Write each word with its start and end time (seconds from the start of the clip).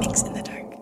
MYX 0.00 0.26
in 0.26 0.32
the 0.32 0.42
dark. 0.42 0.74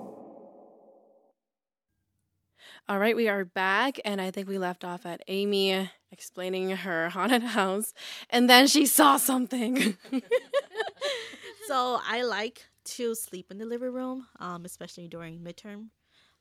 All 2.89 3.01
right, 3.01 3.17
we 3.17 3.29
are 3.29 3.45
back, 3.45 3.99
and 4.05 4.21
I 4.21 4.31
think 4.31 4.49
we 4.49 4.59
left 4.59 4.85
off 4.85 5.05
at 5.05 5.23
Amy 5.27 5.91
explaining 6.13 6.71
her 6.71 7.09
haunted 7.11 7.43
house, 7.43 7.93
and 8.31 8.49
then 8.49 8.69
she 8.69 8.87
saw 8.87 9.17
something. 9.17 9.97
so 11.67 12.01
I 12.07 12.23
like 12.23 12.67
to 12.85 13.17
sleep 13.17 13.51
in 13.51 13.59
the 13.59 13.67
living 13.67 13.93
room, 13.93 14.29
um, 14.39 14.65
especially 14.65 15.09
during 15.09 15.41
midterm. 15.41 15.89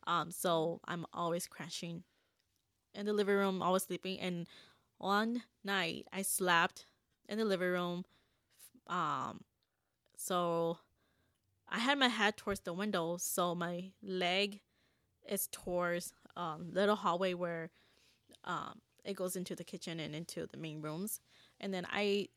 Um, 0.06 0.30
so 0.30 0.80
I'm 0.88 1.08
always 1.14 1.48
crashing 1.48 2.04
in 2.94 3.08
the 3.08 3.14
living 3.14 3.36
room, 3.36 3.64
always 3.64 3.84
sleeping. 3.84 4.20
And 4.20 4.46
one 5.00 5.42
night 5.64 6.06
I 6.14 6.22
slept 6.22 6.86
in 7.28 7.40
the 7.40 7.46
living 7.46 7.70
room. 7.70 8.06
Um, 8.86 9.42
so 10.16 10.78
I 11.70 11.80
had 11.80 12.00
my 12.00 12.08
head 12.08 12.38
towards 12.38 12.62
the 12.62 12.74
window, 12.74 13.18
so 13.18 13.54
my 13.56 13.92
leg 14.02 14.62
is 15.28 15.48
towards 15.52 16.14
um 16.36 16.70
little 16.72 16.96
hallway 16.96 17.34
where 17.34 17.70
um 18.46 18.80
it 19.04 19.16
goes 19.16 19.36
into 19.36 19.56
the 19.56 19.64
kitchen 19.64 20.00
and 20.00 20.16
into 20.16 20.48
the 20.48 20.58
main 20.58 20.82
rooms. 20.82 21.20
And 21.60 21.74
then 21.74 21.86
I 21.92 22.30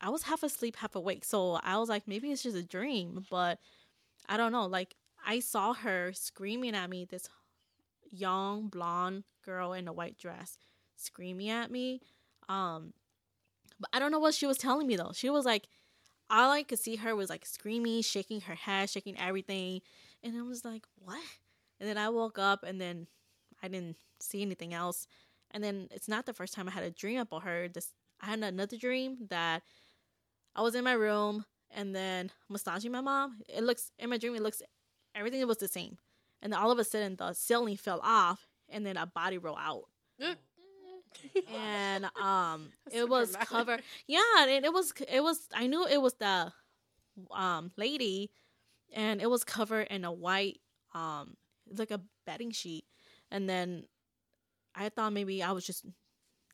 I 0.00 0.10
was 0.10 0.24
half 0.24 0.42
asleep, 0.42 0.76
half 0.76 0.94
awake. 0.94 1.24
So 1.24 1.54
I 1.62 1.78
was 1.78 1.88
like, 1.88 2.06
maybe 2.06 2.30
it's 2.30 2.42
just 2.42 2.56
a 2.56 2.62
dream, 2.62 3.26
but 3.30 3.58
I 4.28 4.36
don't 4.36 4.52
know. 4.52 4.66
Like 4.66 4.94
I 5.26 5.40
saw 5.40 5.74
her 5.74 6.12
screaming 6.12 6.74
at 6.76 6.90
me, 6.90 7.04
this 7.04 7.28
young 8.10 8.68
blonde 8.68 9.24
girl 9.44 9.72
in 9.72 9.88
a 9.88 9.92
white 9.92 10.18
dress 10.18 10.58
screaming 10.96 11.50
at 11.50 11.70
me. 11.70 12.00
Um 12.48 12.92
but 13.80 13.90
I 13.92 13.98
don't 13.98 14.12
know 14.12 14.18
what 14.18 14.34
she 14.34 14.46
was 14.46 14.58
telling 14.58 14.86
me 14.86 14.96
though. 14.96 15.12
She 15.14 15.30
was 15.30 15.44
like 15.44 15.68
all 16.30 16.50
I 16.50 16.62
could 16.62 16.78
see 16.78 16.96
her 16.96 17.14
was 17.16 17.30
like 17.30 17.46
screaming, 17.46 18.02
shaking 18.02 18.42
her 18.42 18.54
head, 18.54 18.90
shaking 18.90 19.18
everything. 19.18 19.80
And 20.22 20.36
I 20.36 20.42
was 20.42 20.64
like, 20.64 20.84
what? 21.04 21.22
And 21.80 21.88
then 21.88 21.96
I 21.98 22.08
woke 22.08 22.38
up 22.38 22.64
and 22.64 22.80
then 22.80 23.06
I 23.62 23.68
didn't 23.68 23.96
see 24.20 24.42
anything 24.42 24.74
else. 24.74 25.06
And 25.50 25.62
then 25.62 25.88
it's 25.90 26.08
not 26.08 26.26
the 26.26 26.34
first 26.34 26.54
time 26.54 26.68
I 26.68 26.72
had 26.72 26.84
a 26.84 26.90
dream 26.90 27.20
about 27.20 27.44
her. 27.44 27.68
This 27.68 27.94
I 28.20 28.26
had 28.26 28.40
another 28.40 28.76
dream 28.76 29.18
that 29.30 29.62
I 30.54 30.62
was 30.62 30.74
in 30.74 30.84
my 30.84 30.92
room 30.92 31.44
and 31.70 31.94
then 31.94 32.30
massaging 32.48 32.92
my 32.92 33.00
mom. 33.00 33.38
It 33.48 33.62
looks 33.62 33.92
in 33.98 34.10
my 34.10 34.18
dream 34.18 34.34
it 34.34 34.42
looks 34.42 34.62
everything 35.14 35.46
was 35.46 35.58
the 35.58 35.68
same. 35.68 35.98
And 36.42 36.52
then 36.52 36.60
all 36.60 36.70
of 36.70 36.78
a 36.78 36.84
sudden 36.84 37.16
the 37.16 37.32
ceiling 37.32 37.76
fell 37.76 38.00
off 38.02 38.46
and 38.68 38.84
then 38.84 38.96
a 38.96 39.06
body 39.06 39.38
rolled 39.38 39.58
out. 39.60 39.84
Mm. 40.20 40.36
And 41.54 42.08
um 42.20 42.68
it 42.92 43.08
was 43.08 43.36
covered 43.36 43.82
yeah 44.06 44.20
and 44.40 44.64
it 44.64 44.72
was 44.72 44.92
it 45.08 45.22
was 45.22 45.48
i 45.54 45.66
knew 45.66 45.86
it 45.86 46.00
was 46.00 46.14
the 46.14 46.52
um 47.32 47.70
lady 47.76 48.30
and 48.94 49.20
it 49.20 49.28
was 49.28 49.44
covered 49.44 49.86
in 49.90 50.04
a 50.04 50.12
white 50.12 50.60
um 50.94 51.36
like 51.76 51.90
a 51.90 52.00
bedding 52.26 52.50
sheet. 52.50 52.84
And 53.30 53.48
then 53.48 53.84
i 54.74 54.88
thought 54.88 55.12
maybe 55.12 55.42
i 55.42 55.52
was 55.52 55.66
just 55.66 55.84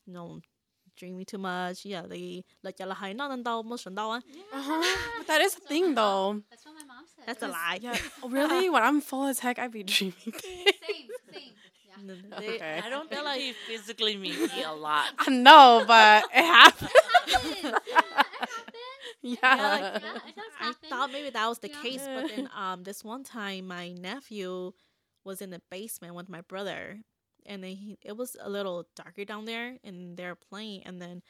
you 0.05 0.13
know 0.13 0.39
dreaming 0.97 1.25
too 1.25 1.37
much. 1.37 1.85
Yeah 1.85 2.03
they 2.07 2.43
like 2.63 2.77
uh-huh. 4.53 4.97
but 5.17 5.27
that 5.27 5.41
is 5.41 5.55
a 5.57 5.59
thing 5.59 5.95
though. 5.95 6.41
that's 6.49 6.65
what 6.65 6.75
my 6.75 6.85
mom 6.85 7.03
said. 7.15 7.25
That's 7.27 7.43
a 7.43 7.47
lie. 7.47 7.79
Yeah. 7.81 7.97
Oh, 8.23 8.29
really? 8.37 8.69
When 8.69 8.81
i'm 8.83 9.01
full 9.01 9.27
as 9.27 9.39
heck 9.39 9.59
i'd 9.59 9.71
be 9.71 9.83
dreaming. 9.83 10.15
Same 10.23 10.65
same 10.87 11.07
they, 12.37 12.61
Okay. 12.61 12.83
I 12.83 12.89
don't 12.89 13.09
feel 13.11 13.23
like 13.23 13.41
you 13.41 13.53
physically 13.65 14.15
meet 14.17 14.43
me 14.43 14.61
a 14.63 14.71
lot. 14.71 15.11
i 15.19 15.29
know 15.29 15.83
but 15.85 16.25
it 16.33 16.43
happened 16.45 16.89
happened. 17.25 17.77
yeah, 17.87 18.01
Yeah, 19.21 19.79
Yeah, 20.01 20.19
it 20.25 20.45
I 20.59 20.73
thought 20.89 21.11
maybe 21.11 21.29
that 21.29 21.47
was 21.47 21.59
the 21.59 21.69
Yeah. 21.69 21.69
case, 21.69 22.07
but 22.11 22.27
then 22.27 22.49
um 22.55 22.83
this 22.83 23.03
one 23.03 23.23
time 23.23 23.67
my 23.67 23.91
nephew 23.91 24.71
was 25.23 25.41
in 25.41 25.49
the 25.51 25.61
basement 25.69 26.15
with 26.15 26.29
my 26.29 26.41
brother 26.41 26.99
and 27.45 27.63
then 27.63 27.75
he 27.75 27.97
it 28.01 28.15
was 28.17 28.35
a 28.39 28.49
little 28.49 28.87
darker 28.95 29.25
down 29.25 29.45
there 29.45 29.77
and 29.83 30.17
they're 30.17 30.35
playing 30.35 30.83
and 30.85 31.01
then 31.01 31.21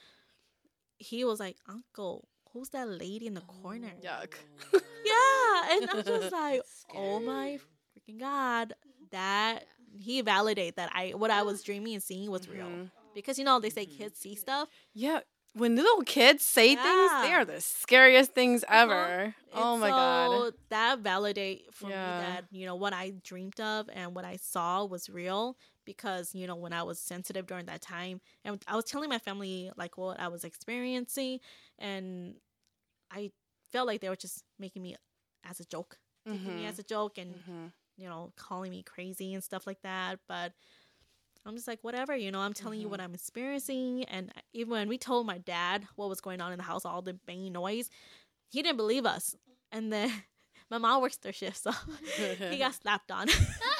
he 0.98 1.24
was 1.24 1.40
like, 1.40 1.56
Uncle, 1.68 2.28
who's 2.52 2.70
that 2.70 2.88
lady 2.88 3.26
in 3.26 3.34
the 3.34 3.42
corner? 3.42 3.94
yuck 4.02 4.34
Yeah. 5.04 5.76
And 5.76 5.90
I'm 5.90 6.02
just 6.04 6.32
like, 6.32 6.62
Oh 6.90 7.20
my 7.20 7.58
freaking 7.96 8.18
God. 8.18 8.74
That 9.10 9.64
he 10.00 10.20
validated 10.22 10.76
that 10.76 10.90
I 10.94 11.10
what 11.10 11.30
I 11.30 11.42
was 11.42 11.62
dreaming 11.62 11.94
and 11.94 12.02
seeing 12.02 12.30
was 12.30 12.48
real. 12.48 12.66
Mhm. 12.68 12.90
Because 13.14 13.38
you 13.38 13.44
know 13.44 13.58
they 13.60 13.70
say 13.70 13.86
kids 13.86 14.18
see 14.18 14.34
stuff. 14.34 14.68
Yeah, 14.94 15.20
when 15.54 15.74
little 15.76 16.02
kids 16.02 16.44
say 16.44 16.74
things, 16.76 17.10
they 17.22 17.32
are 17.32 17.44
the 17.44 17.60
scariest 17.60 18.32
things 18.34 18.62
Uh-huh. 18.64 18.80
ever. 18.82 19.34
Oh 19.54 19.78
my 19.78 19.90
god. 19.90 20.54
That 20.68 20.98
validate 20.98 21.72
for 21.72 21.88
Yeah. 21.88 22.12
me 22.18 22.20
that 22.20 22.44
you 22.50 22.66
know 22.66 22.74
what 22.74 22.92
I 22.92 23.10
dreamed 23.22 23.58
of 23.60 23.88
and 23.92 24.14
what 24.14 24.24
I 24.24 24.36
saw 24.36 24.84
was 24.84 25.08
real 25.08 25.56
because 25.86 26.34
you 26.34 26.46
know 26.46 26.56
when 26.56 26.72
I 26.74 26.82
was 26.82 26.98
sensitive 26.98 27.46
during 27.46 27.66
that 27.66 27.80
time 27.80 28.20
and 28.44 28.62
I 28.66 28.76
was 28.76 28.84
telling 28.84 29.08
my 29.08 29.18
family 29.18 29.70
like 29.76 29.96
what 29.96 30.20
I 30.20 30.28
was 30.28 30.44
experiencing 30.44 31.40
and 31.78 32.36
I 33.10 33.30
felt 33.72 33.86
like 33.86 34.00
they 34.00 34.08
were 34.08 34.16
just 34.16 34.44
making 34.58 34.82
me 34.82 34.96
as 35.44 35.60
a 35.60 35.64
joke, 35.64 35.98
taking 36.26 36.54
me 36.54 36.64
Mhm. 36.64 36.68
as 36.68 36.78
a 36.78 36.82
joke 36.82 37.18
and 37.18 37.36
Mhm. 37.48 37.72
You 37.96 38.08
know 38.08 38.32
calling 38.36 38.70
me 38.70 38.82
crazy 38.82 39.34
and 39.34 39.42
stuff 39.42 39.66
like 39.66 39.80
that. 39.82 40.18
But 40.28 40.52
I'm 41.44 41.54
just 41.54 41.68
like 41.68 41.78
whatever, 41.82 42.16
you 42.16 42.30
know. 42.30 42.40
I'm 42.40 42.52
telling 42.52 42.80
you 42.80 42.88
what 42.88 43.00
I'm 43.00 43.14
experiencing, 43.14 44.04
and 44.04 44.32
even 44.52 44.70
when 44.70 44.88
we 44.88 44.98
told 44.98 45.26
my 45.26 45.38
dad 45.38 45.84
what 45.94 46.08
was 46.08 46.20
going 46.20 46.40
on 46.40 46.52
in 46.52 46.58
the 46.58 46.64
house, 46.64 46.84
all 46.84 47.02
the 47.02 47.14
banging 47.14 47.52
noise, 47.52 47.88
he 48.48 48.62
didn't 48.62 48.76
believe 48.76 49.06
us. 49.06 49.36
And 49.70 49.92
then 49.92 50.10
my 50.70 50.78
mom 50.78 51.02
works 51.02 51.16
their 51.18 51.32
shift, 51.32 51.58
so 51.58 51.70
he 52.50 52.58
got 52.58 52.74
slapped 52.82 53.10
on. 53.10 53.28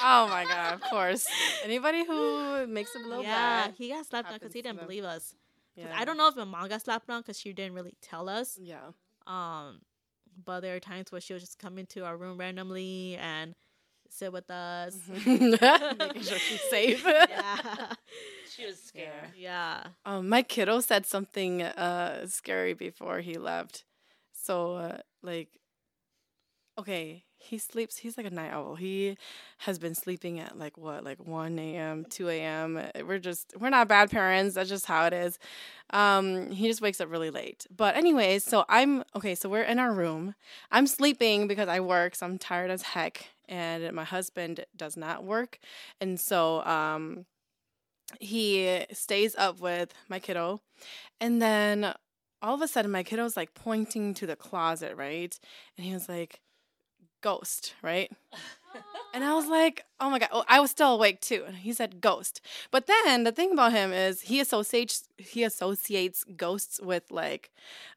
Oh 0.01 0.27
my 0.29 0.45
god, 0.45 0.75
of 0.75 0.81
course. 0.81 1.27
Anybody 1.63 2.05
who 2.05 2.67
makes 2.67 2.95
a 2.95 2.99
below 2.99 3.21
yeah, 3.21 3.65
bad. 3.67 3.75
he 3.77 3.89
got 3.89 4.05
slapped 4.05 4.29
on 4.29 4.35
because 4.35 4.53
he 4.53 4.61
didn't 4.61 4.79
believe 4.79 5.03
us. 5.03 5.35
Yeah. 5.75 5.93
I 5.95 6.05
don't 6.05 6.17
know 6.17 6.27
if 6.27 6.35
my 6.35 6.43
mom 6.43 6.69
got 6.69 6.81
slapped 6.81 7.09
on 7.09 7.21
because 7.21 7.39
she 7.39 7.53
didn't 7.53 7.73
really 7.73 7.95
tell 8.01 8.29
us. 8.29 8.57
Yeah. 8.59 8.91
Um, 9.27 9.81
but 10.43 10.61
there 10.61 10.75
are 10.75 10.79
times 10.79 11.11
where 11.11 11.21
she'll 11.21 11.39
just 11.39 11.59
come 11.59 11.77
into 11.77 12.03
our 12.03 12.17
room 12.17 12.37
randomly 12.37 13.17
and 13.21 13.53
sit 14.13 14.31
with 14.31 14.49
us. 14.49 14.97
Making 15.25 15.53
sure 16.21 16.39
she's 16.39 16.61
safe. 16.69 17.03
yeah, 17.05 17.93
She 18.55 18.65
was 18.65 18.81
scared. 18.81 19.31
yeah. 19.37 19.83
Um, 20.05 20.29
my 20.29 20.41
kiddo 20.43 20.79
said 20.79 21.05
something 21.05 21.61
uh 21.63 22.27
scary 22.27 22.73
before 22.73 23.19
he 23.21 23.35
left. 23.37 23.83
So 24.33 24.75
uh, 24.75 24.97
like, 25.21 25.49
okay, 26.79 27.23
he 27.39 27.57
sleeps. 27.57 27.97
He's 27.97 28.17
like 28.17 28.25
a 28.25 28.31
night 28.31 28.51
owl. 28.51 28.75
He 28.75 29.17
has 29.59 29.77
been 29.79 29.93
sleeping 29.95 30.39
at 30.39 30.57
like 30.57 30.77
what, 30.77 31.03
like 31.03 31.19
one 31.25 31.59
a.m., 31.59 32.05
two 32.09 32.29
a.m. 32.29 32.81
We're 33.05 33.19
just 33.19 33.53
we're 33.59 33.69
not 33.69 33.87
bad 33.87 34.09
parents. 34.09 34.55
That's 34.55 34.69
just 34.69 34.85
how 34.85 35.05
it 35.05 35.13
is. 35.13 35.37
Um, 35.91 36.51
he 36.51 36.67
just 36.67 36.81
wakes 36.81 36.99
up 36.99 37.11
really 37.11 37.29
late. 37.29 37.65
But 37.75 37.95
anyways, 37.95 38.43
so 38.43 38.65
I'm 38.69 39.03
okay. 39.15 39.35
So 39.35 39.49
we're 39.49 39.61
in 39.63 39.79
our 39.79 39.91
room. 39.93 40.35
I'm 40.71 40.87
sleeping 40.87 41.47
because 41.47 41.67
I 41.69 41.79
work. 41.79 42.15
So 42.15 42.25
I'm 42.25 42.37
tired 42.37 42.71
as 42.71 42.81
heck, 42.81 43.27
and 43.47 43.91
my 43.93 44.03
husband 44.03 44.65
does 44.75 44.97
not 44.97 45.23
work, 45.23 45.59
and 46.01 46.19
so 46.19 46.63
um 46.65 47.25
he 48.19 48.85
stays 48.93 49.35
up 49.37 49.59
with 49.59 49.93
my 50.09 50.19
kiddo. 50.19 50.61
And 51.19 51.41
then 51.41 51.93
all 52.41 52.55
of 52.55 52.61
a 52.61 52.67
sudden 52.67 52.91
my 52.91 53.03
kiddo's 53.03 53.35
like 53.35 53.53
pointing 53.53 54.13
to 54.15 54.25
the 54.25 54.35
closet 54.35 54.95
right? 54.95 55.37
And 55.77 55.85
he 55.85 55.93
was 55.93 56.07
like 56.07 56.39
ghost 57.21 57.73
right 57.81 58.11
and 59.13 59.23
i 59.23 59.33
was 59.33 59.47
like 59.47 59.85
oh 59.99 60.09
my 60.09 60.19
god 60.19 60.29
oh, 60.31 60.43
i 60.47 60.59
was 60.59 60.71
still 60.71 60.93
awake 60.93 61.19
too 61.21 61.43
and 61.47 61.57
he 61.57 61.73
said 61.73 61.99
ghost 62.01 62.41
but 62.71 62.85
then 62.87 63.23
the 63.23 63.31
thing 63.31 63.51
about 63.51 63.71
him 63.71 63.91
is 63.91 64.21
he 64.21 64.39
associates 64.39 65.07
he 65.17 65.43
associates 65.43 66.23
ghosts 66.35 66.79
with 66.81 67.09
like 67.09 67.51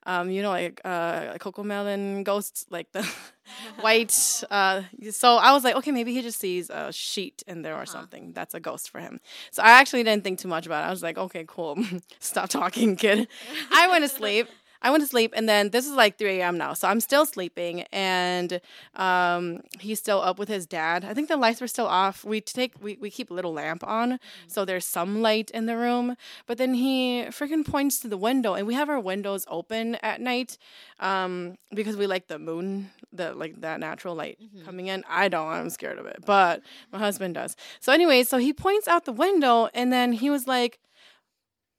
um 0.07 0.31
you 0.31 0.41
know 0.41 0.51
like 0.51 0.81
uh 0.85 1.35
CoComelon 1.39 2.25
ghosts 2.25 2.65
like 2.71 2.91
the 2.93 3.07
white 3.81 4.43
uh 4.51 4.83
so 5.11 5.37
i 5.37 5.53
was 5.53 5.65
like 5.65 5.77
okay 5.77 5.91
maybe 5.91 6.15
he 6.15 6.23
just 6.23 6.39
sees 6.39 6.71
a 6.71 6.93
sheet 6.93 7.43
in 7.47 7.63
there 7.63 7.77
or 7.77 7.85
something 7.85 8.33
that's 8.33 8.55
a 8.55 8.61
ghost 8.61 8.89
for 8.89 9.01
him 9.01 9.21
so 9.51 9.63
I 9.63 9.71
actually 9.71 10.03
didn't 10.05 10.25
think 10.25 10.39
too 10.39 10.49
much 10.49 10.67
about 10.67 10.85
it. 10.85 10.87
I 10.87 10.91
was 10.91 11.03
like, 11.03 11.19
okay, 11.19 11.45
cool. 11.47 11.79
Stop 12.19 12.49
talking, 12.49 12.97
kid. 12.97 13.29
I 13.71 13.89
went 13.89 14.05
to 14.05 14.09
sleep. 14.09 14.49
I 14.83 14.91
went 14.91 15.03
to 15.03 15.07
sleep, 15.07 15.33
and 15.37 15.49
then 15.49 15.71
this 15.71 15.87
is 15.87 15.93
like 15.93 16.19
3 16.19 16.41
a.m. 16.41 16.57
now, 16.57 16.73
so 16.73 16.89
I'm 16.89 17.01
still 17.01 17.27
sleeping, 17.27 17.83
and 17.93 18.61
um, 18.97 19.61
he's 19.79 19.99
still 19.99 20.21
up 20.21 20.39
with 20.39 20.49
his 20.49 20.67
dad. 20.67 21.05
I 21.05 21.13
think 21.13 21.29
the 21.29 21.37
lights 21.37 21.61
were 21.61 21.69
still 21.69 21.87
off. 21.87 22.25
We 22.25 22.41
take 22.41 22.73
we, 22.83 22.97
we 23.01 23.11
keep 23.11 23.31
a 23.31 23.35
little 23.35 23.53
lamp 23.53 23.87
on, 23.87 24.19
so 24.47 24.65
there's 24.65 24.87
some 24.87 25.21
light 25.21 25.51
in 25.51 25.67
the 25.67 25.77
room. 25.77 26.17
But 26.47 26.59
then 26.59 26.75
he 26.75 27.25
freaking 27.29 27.67
points 27.67 28.01
to 28.01 28.09
the 28.09 28.17
window, 28.17 28.55
and 28.55 28.67
we 28.67 28.75
have 28.75 28.89
our 28.89 29.01
windows 29.01 29.45
open 29.49 29.97
at 29.97 30.21
night 30.21 30.57
um, 30.99 31.57
because 31.75 31.97
we 31.97 32.07
like 32.07 32.29
the 32.29 32.39
moon, 32.39 32.91
the 33.13 33.35
like 33.35 33.61
that 33.61 33.81
natural 33.81 34.15
light 34.15 34.39
coming 34.65 34.87
in. 34.87 35.05
I 35.09 35.29
don't. 35.29 35.49
I'm 35.49 35.71
scared 35.71 35.99
of 35.99 36.07
it, 36.07 36.25
but 36.25 36.63
my 36.93 36.99
husband 36.99 37.35
does. 37.35 37.55
So 37.81 37.93
anyway, 37.93 38.23
so 38.23 38.39
he 38.39 38.53
points 38.53 38.89
out 38.89 39.05
the 39.05 39.13
window, 39.13 39.69
and 39.75 39.93
then 39.93 40.13
he 40.13 40.31
was 40.31 40.47
like 40.47 40.79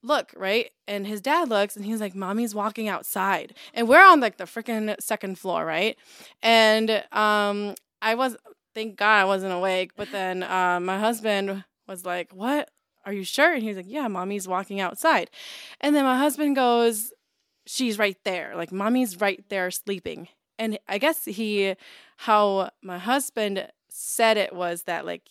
look, 0.03 0.33
right? 0.35 0.71
And 0.87 1.05
his 1.05 1.21
dad 1.21 1.49
looks 1.49 1.75
and 1.75 1.85
he's 1.85 2.01
like, 2.01 2.15
Mommy's 2.15 2.55
walking 2.55 2.87
outside. 2.87 3.55
And 3.73 3.87
we're 3.87 4.03
on 4.03 4.19
like 4.19 4.37
the 4.37 4.45
freaking 4.45 4.95
second 4.99 5.37
floor, 5.37 5.65
right? 5.65 5.97
And 6.41 7.03
um 7.11 7.75
I 8.01 8.15
was 8.15 8.35
thank 8.73 8.97
God 8.97 9.19
I 9.19 9.25
wasn't 9.25 9.53
awake. 9.53 9.91
But 9.95 10.11
then 10.11 10.43
uh, 10.43 10.79
my 10.79 10.99
husband 10.99 11.63
was 11.87 12.05
like, 12.05 12.33
"What? 12.33 12.69
Are 13.05 13.13
you 13.13 13.23
sure?" 13.23 13.53
And 13.53 13.63
he's 13.63 13.75
like, 13.75 13.85
"Yeah, 13.87 14.07
mommy's 14.07 14.47
walking 14.47 14.79
outside." 14.79 15.29
And 15.79 15.95
then 15.95 16.05
my 16.05 16.17
husband 16.17 16.55
goes, 16.55 17.11
"She's 17.65 17.99
right 17.99 18.17
there. 18.23 18.53
Like 18.55 18.71
mommy's 18.71 19.19
right 19.19 19.43
there 19.49 19.71
sleeping." 19.71 20.27
And 20.59 20.77
I 20.87 20.97
guess 20.99 21.25
he, 21.25 21.75
how 22.17 22.69
my 22.83 22.99
husband 22.99 23.67
said 23.89 24.37
it 24.37 24.53
was 24.53 24.83
that 24.83 25.05
like 25.05 25.23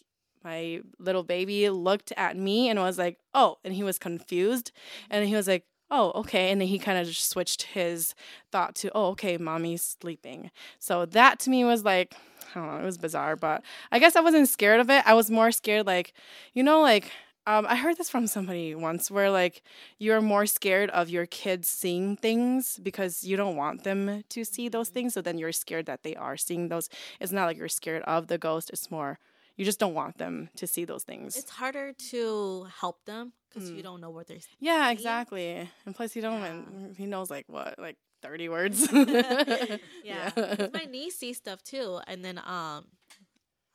my 0.44 0.81
little 0.98 1.22
baby 1.22 1.69
looked 1.70 2.12
at 2.16 2.37
me 2.37 2.69
and 2.69 2.78
was 2.78 2.98
like, 2.98 3.19
"Oh," 3.34 3.58
and 3.64 3.75
he 3.75 3.82
was 3.82 3.98
confused, 3.98 4.72
and 5.10 5.26
he 5.28 5.34
was 5.34 5.48
like, 5.48 5.64
"Oh, 5.90 6.12
okay," 6.16 6.50
and 6.50 6.60
then 6.60 6.69
he 6.69 6.78
kind 6.78 6.98
of 6.98 7.06
just 7.06 7.28
switched 7.28 7.62
his 7.62 8.14
thought 8.52 8.75
to, 8.76 8.90
"Oh, 8.94 9.06
okay, 9.10 9.37
mommy's 9.38 9.96
sleeping." 10.00 10.50
So 10.78 11.06
that 11.06 11.38
to 11.40 11.50
me 11.50 11.64
was 11.64 11.84
like, 11.84 12.14
I 12.54 12.58
don't 12.58 12.66
know, 12.69 12.81
it 12.81 12.84
was 12.84 12.98
bizarre, 12.98 13.37
but 13.37 13.62
I 13.92 13.98
guess 13.98 14.16
I 14.16 14.20
wasn't 14.20 14.48
scared 14.48 14.81
of 14.81 14.90
it. 14.90 15.02
I 15.06 15.14
was 15.14 15.31
more 15.31 15.52
scared, 15.52 15.87
like, 15.87 16.12
you 16.54 16.62
know, 16.62 16.81
like. 16.81 17.10
Um, 17.46 17.66
I 17.69 17.75
heard 17.75 17.96
this 17.96 18.10
from 18.10 18.26
somebody 18.26 18.75
once 18.75 19.10
where 19.10 19.31
like 19.31 19.62
you're 19.98 20.20
more 20.20 20.44
scared 20.44 20.90
of 20.90 21.08
your 21.08 21.25
kids 21.26 21.69
seeing 21.69 22.16
things 22.16 22.78
because 22.82 23.25
you 23.25 23.37
don't 23.37 23.56
want 23.56 23.82
them 23.82 24.22
to 24.28 24.44
see 24.44 24.69
those 24.69 24.90
things. 24.90 25.14
So 25.14 25.22
then 25.22 25.38
you're 25.38 25.50
scared 25.50 25.87
that 25.87 26.02
they 26.02 26.14
are 26.16 26.37
seeing 26.37 26.69
those. 26.69 26.90
It's 27.19 27.32
not 27.32 27.46
like 27.46 27.56
you're 27.56 27.69
scared 27.69 28.02
of 28.02 28.26
the 28.26 28.37
ghost. 28.38 28.70
It's 28.70 28.90
more 28.90 29.19
you 29.61 29.67
just 29.67 29.79
don't 29.79 29.93
want 29.93 30.17
them 30.17 30.49
to 30.57 30.67
see 30.67 30.87
those 30.87 31.05
things. 31.05 31.37
It's 31.37 31.51
harder 31.51 31.93
to 31.93 32.67
help 32.81 33.05
them 33.05 33.35
because 33.49 33.69
you 33.71 33.81
Mm. 33.81 33.83
don't 33.83 34.01
know 34.01 34.09
what 34.09 34.27
they're. 34.27 34.39
yeah, 34.59 34.89
exactly. 34.91 35.69
And 35.85 35.95
plus, 35.95 36.17
you 36.17 36.23
don't 36.23 36.39
even 36.39 36.95
he 36.97 37.05
knows 37.05 37.29
like 37.31 37.45
what 37.47 37.79
like 37.79 37.99
thirty 38.23 38.49
words. 38.49 38.89
Yeah, 40.03 40.31
my 40.73 40.85
niece 40.91 41.17
sees 41.19 41.37
stuff 41.37 41.62
too, 41.62 42.01
and 42.07 42.25
then 42.25 42.39
um, 42.39 42.89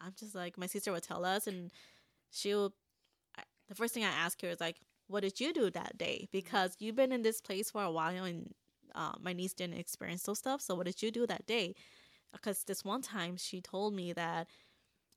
I'm 0.01 0.13
just 0.19 0.33
like 0.33 0.57
my 0.57 0.65
sister 0.65 0.91
would 0.91 1.03
tell 1.03 1.23
us, 1.23 1.45
and 1.45 1.69
she'll. 2.31 2.73
I, 3.37 3.43
the 3.69 3.75
first 3.75 3.93
thing 3.93 4.03
I 4.03 4.09
ask 4.25 4.41
her 4.41 4.49
is 4.49 4.59
like, 4.59 4.77
"What 5.07 5.21
did 5.21 5.39
you 5.39 5.53
do 5.53 5.69
that 5.69 5.99
day?" 5.99 6.27
Because 6.31 6.75
you've 6.79 6.95
been 6.95 7.11
in 7.11 7.21
this 7.21 7.41
place 7.41 7.69
for 7.69 7.83
a 7.83 7.91
while, 7.91 8.25
and 8.25 8.55
uh, 8.95 9.13
my 9.21 9.33
niece 9.33 9.53
didn't 9.53 9.77
experience 9.77 10.23
those 10.23 10.39
stuff. 10.39 10.61
So 10.61 10.73
what 10.73 10.87
did 10.87 11.03
you 11.03 11.11
do 11.11 11.27
that 11.27 11.45
day? 11.45 11.75
Because 12.33 12.63
this 12.63 12.83
one 12.83 13.01
time 13.03 13.37
she 13.37 13.61
told 13.61 13.93
me 13.93 14.13
that 14.13 14.47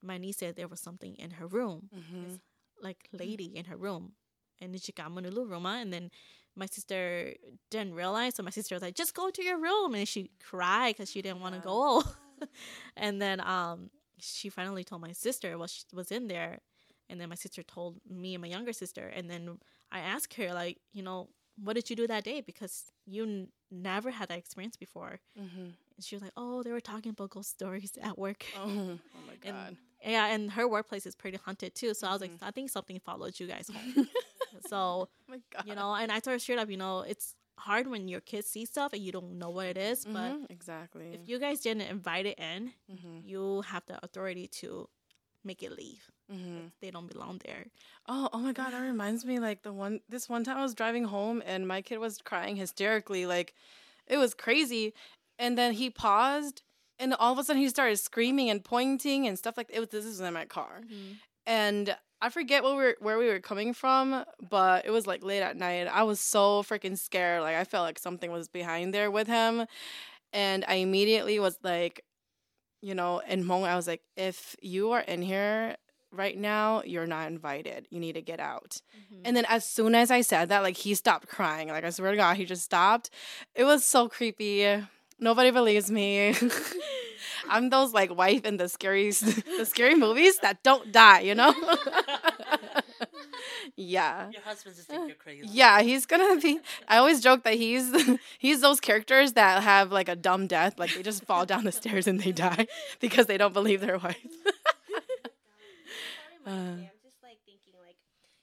my 0.03 0.19
niece 0.19 0.39
said 0.39 0.57
there 0.57 0.69
was 0.69 0.81
something 0.81 1.15
in 1.17 1.33
her 1.33 1.47
room, 1.47 1.89
Mhm. 1.95 2.41
like 2.83 3.09
lady 3.13 3.47
in 3.57 3.65
her 3.67 3.77
room, 3.77 4.15
and 4.61 4.73
then 4.73 4.81
she 4.81 4.93
got 4.93 5.11
menulu 5.11 5.47
rumah, 5.49 5.81
and 5.83 5.93
then 5.93 6.11
my 6.55 6.67
sister 6.67 7.35
didn't 7.71 7.95
realize, 7.95 8.35
so 8.35 8.43
my 8.43 8.51
sister 8.51 8.75
was 8.75 8.83
like, 8.83 8.95
"Just 8.97 9.15
go 9.15 9.31
to 9.31 9.43
your 9.43 9.59
room," 9.59 9.95
and 9.95 10.07
she 10.09 10.31
cried 10.41 10.95
because 10.97 11.11
she 11.11 11.23
didn't 11.23 11.41
want 11.41 11.55
to 11.55 11.61
go. 11.61 12.03
and 12.97 13.21
then 13.23 13.41
um, 13.41 13.91
she 14.19 14.49
finally 14.49 14.85
told 14.85 15.01
my 15.03 15.13
sister 15.13 15.57
what 15.59 15.71
she 15.71 15.83
was 15.93 16.11
in 16.11 16.29
there, 16.29 16.61
and 17.09 17.21
then 17.21 17.29
my 17.29 17.35
sister 17.35 17.63
told 17.63 18.01
me 18.09 18.35
and 18.35 18.43
my 18.43 18.49
younger 18.49 18.73
sister, 18.73 19.07
and 19.09 19.29
then 19.31 19.59
I 19.91 20.01
asked 20.01 20.35
her 20.35 20.53
like, 20.53 20.79
you 20.93 21.03
know, 21.03 21.29
what 21.63 21.75
did 21.75 21.91
you 21.91 21.97
do 21.97 22.07
that 22.07 22.25
day 22.25 22.41
because 22.41 22.91
you 23.07 23.25
n- 23.25 23.49
never 23.71 24.11
had 24.13 24.29
that 24.29 24.39
experience 24.39 24.77
before. 24.77 25.19
Mhm. 25.37 25.75
And 25.97 26.05
she 26.05 26.15
was 26.15 26.23
like, 26.23 26.33
oh, 26.37 26.63
they 26.63 26.71
were 26.71 26.81
talking 26.81 27.11
about 27.11 27.31
ghost 27.31 27.51
stories 27.51 27.93
at 28.01 28.17
work. 28.17 28.45
Oh, 28.57 28.61
oh 29.17 29.21
my 29.27 29.33
And- 29.45 29.57
god. 29.57 29.77
Yeah, 30.05 30.27
and 30.27 30.51
her 30.53 30.69
workplace 30.69 31.07
is 31.07 31.15
pretty 31.15 31.39
haunted 31.39 31.75
too. 31.75 31.95
So 31.95 32.07
I 32.09 32.13
was 32.13 32.21
like, 32.21 32.33
Mhm. 32.33 32.39
I 32.43 32.51
think 32.51 32.71
something 32.71 32.99
followed 33.01 33.39
you 33.39 33.47
guys 33.47 33.69
home. 33.69 33.95
so 34.61 35.09
oh 35.31 35.63
you 35.65 35.75
know, 35.75 35.95
and 35.95 36.11
I 36.13 36.21
told 36.21 36.35
her 36.35 36.39
straight 36.39 36.59
up, 36.59 36.71
you 36.71 36.77
know, 36.77 37.01
it's 37.01 37.35
hard 37.59 37.87
when 37.89 38.09
your 38.09 38.21
kids 38.21 38.49
see 38.49 38.65
stuff 38.65 38.93
and 38.93 39.03
you 39.03 39.13
don't 39.13 39.39
know 39.39 39.51
what 39.51 39.67
it 39.67 39.77
is, 39.79 40.05
but 40.05 40.37
Mhm, 40.37 40.51
exactly. 40.51 41.13
if 41.13 41.21
you 41.27 41.39
guys 41.39 41.61
didn't 41.61 41.83
invite 41.83 42.27
it 42.27 42.39
in, 42.39 42.73
Mhm, 42.91 43.25
you 43.27 43.63
have 43.63 43.85
the 43.87 44.03
authority 44.05 44.47
to 44.61 44.89
make 45.45 45.63
it 45.63 45.73
leave. 45.73 46.11
mhm. 46.31 46.71
They 46.81 46.91
don't 46.91 47.07
belong 47.11 47.41
there. 47.45 47.67
Oh, 48.07 48.29
oh 48.33 48.39
my 48.39 48.53
god, 48.53 48.73
that 48.73 48.81
reminds 48.93 49.25
me 49.25 49.39
like 49.39 49.63
the 49.63 49.73
one 49.73 50.01
this 50.09 50.29
one 50.29 50.45
time 50.45 50.59
I 50.59 50.63
was 50.63 50.75
driving 50.75 51.05
home 51.05 51.43
and 51.45 51.67
my 51.67 51.83
kid 51.83 51.99
was 51.99 52.19
crying 52.19 52.57
hysterically 52.57 53.27
like 53.27 53.55
it 54.07 54.17
was 54.19 54.35
crazy 54.35 54.95
and 55.39 55.57
then 55.59 55.73
he 55.73 55.91
paused 55.91 56.63
and 56.99 57.15
all 57.15 57.33
of 57.33 57.39
a 57.39 57.45
sudden 57.45 57.63
he 57.63 57.69
started 57.69 57.99
screaming 57.99 58.51
and 58.51 58.65
pointing 58.65 59.27
and 59.27 59.39
stuff 59.39 59.57
like 59.57 59.69
it 59.73 59.81
was 59.81 59.89
this 59.89 60.05
is 60.05 60.21
in 60.21 60.35
my 60.35 60.45
car. 60.45 60.83
Mm-hmm. 60.85 61.13
And 61.47 61.97
I 62.21 62.31
forget 62.31 62.63
what 62.63 62.73
we 62.73 62.83
were, 62.83 62.97
where 63.01 63.19
we 63.19 63.29
were 63.29 63.41
coming 63.41 63.73
from, 63.73 64.25
but 64.51 64.85
it 64.85 64.91
was 64.91 65.07
like 65.07 65.23
late 65.23 65.43
at 65.43 65.57
night. 65.57 65.87
I 65.87 66.03
was 66.03 66.19
so 66.21 66.63
freaking 66.63 66.99
scared. 66.99 67.43
Like 67.43 67.57
I 67.57 67.65
felt 67.65 67.85
like 67.85 67.99
something 67.99 68.31
was 68.31 68.49
behind 68.49 68.93
there 68.93 69.11
with 69.11 69.29
him. 69.29 69.67
And 70.33 70.65
I 70.67 70.75
immediately 70.75 71.39
was 71.39 71.59
like, 71.63 72.05
you 72.83 72.95
know, 72.95 73.21
in 73.21 73.45
moment 73.45 73.73
I 73.73 73.77
was 73.77 73.87
like, 73.87 74.03
if 74.17 74.57
you 74.61 74.93
are 74.93 75.01
in 75.01 75.23
here 75.23 75.77
right 76.13 76.37
now, 76.37 76.83
you're 76.85 77.07
not 77.07 77.29
invited. 77.29 77.87
You 77.91 78.01
need 78.01 78.15
to 78.15 78.23
get 78.23 78.41
out. 78.41 78.81
Mm-hmm. 78.97 79.23
And 79.25 79.37
then 79.37 79.45
as 79.49 79.65
soon 79.65 79.95
as 79.95 80.11
I 80.11 80.23
said 80.23 80.49
that, 80.49 80.63
like 80.63 80.77
he 80.77 80.95
stopped 80.95 81.29
crying. 81.29 81.69
Like 81.69 81.85
I 81.85 81.91
swear 81.91 82.11
to 82.11 82.17
God, 82.17 82.37
he 82.37 82.45
just 82.45 82.63
stopped. 82.63 83.11
It 83.55 83.65
was 83.65 83.85
so 83.85 84.09
creepy. 84.09 84.83
Nobody 85.21 85.51
believes 85.51 85.91
me. 85.91 86.35
I'm 87.49 87.71
those 87.71 87.93
like 87.93 88.17
wife 88.17 88.45
in 88.45 88.57
the 88.57 88.69
scary 88.69 89.11
the 89.11 89.65
scary 89.67 89.95
movies 89.95 90.39
that 90.41 90.63
don't 90.63 90.93
die, 90.93 91.21
you 91.21 91.35
know? 91.35 91.55
yeah. 93.77 94.31
Your 94.31 94.43
husband 94.43 94.77
just 94.77 94.89
think 94.89 95.09
you're 95.09 95.17
crazy. 95.17 95.47
Yeah, 95.51 95.81
he's 95.83 96.07
gonna 96.07 96.41
be. 96.41 96.61
I 96.89 96.99
always 96.99 97.21
joke 97.21 97.45
that 97.45 97.55
he's 97.55 97.93
he's 98.39 98.61
those 98.61 98.81
characters 98.81 99.33
that 99.35 99.63
have 99.63 99.93
like 99.93 100.09
a 100.09 100.17
dumb 100.17 100.47
death, 100.47 100.79
like 100.79 100.95
they 100.95 101.03
just 101.03 101.25
fall 101.25 101.47
down 101.47 101.65
the 101.65 101.73
stairs 101.73 102.07
and 102.07 102.21
they 102.21 102.33
die 102.33 102.67
because 103.01 103.27
they 103.27 103.39
don't 103.39 103.55
believe 103.55 103.81
their 103.81 103.99
wife. 103.99 104.17
That 106.45 106.47
reminds 106.47 106.79
me, 106.79 106.85
Uh. 106.87 106.91
I'm 106.91 107.01
just 107.03 107.23
like 107.23 107.39
thinking, 107.47 107.75
like, 107.85 107.97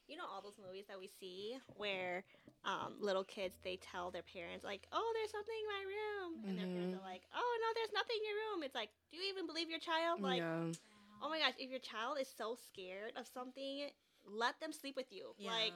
you 0.08 0.18
know, 0.18 0.24
all 0.32 0.42
those 0.42 0.58
movies 0.64 0.86
that 0.88 1.00
we 1.00 1.10
see 1.20 1.58
where 1.78 2.24
um, 2.66 2.98
little 3.00 3.24
kids 3.24 3.56
they 3.64 3.78
tell 3.78 4.12
their 4.12 4.26
parents, 4.26 4.66
like, 4.66 4.88
"Oh, 4.92 5.10
there's 5.16 5.32
something 5.32 5.56
in 5.56 5.70
my 5.70 5.84
room," 5.86 6.32
and 6.50 6.58
their 6.58 6.68
parents 6.68 6.94
are 6.94 7.02
like, 7.06 7.24
"Oh 7.34 7.52
no, 7.62 7.68
there's 7.78 7.94
nothing 7.94 8.18
in 8.18 8.26
your 8.28 8.40
room." 8.52 8.64
It's 8.66 8.76
like, 8.76 8.90
do 9.12 9.18
you 9.18 9.24
even 9.32 9.48
believe 9.48 9.70
your 9.70 9.80
child? 9.80 10.22
Like, 10.22 10.42
yeah. 10.42 10.74
oh 11.22 11.30
my 11.30 11.40
gosh, 11.40 11.56
if 11.58 11.70
your 11.70 11.80
child 11.84 12.18
is 12.20 12.28
so 12.30 12.56
scared 12.70 13.14
of 13.16 13.28
something, 13.28 13.90
let 14.26 14.60
them 14.60 14.74
sleep 14.74 14.96
with 14.96 15.12
you. 15.12 15.36
Like, 15.46 15.74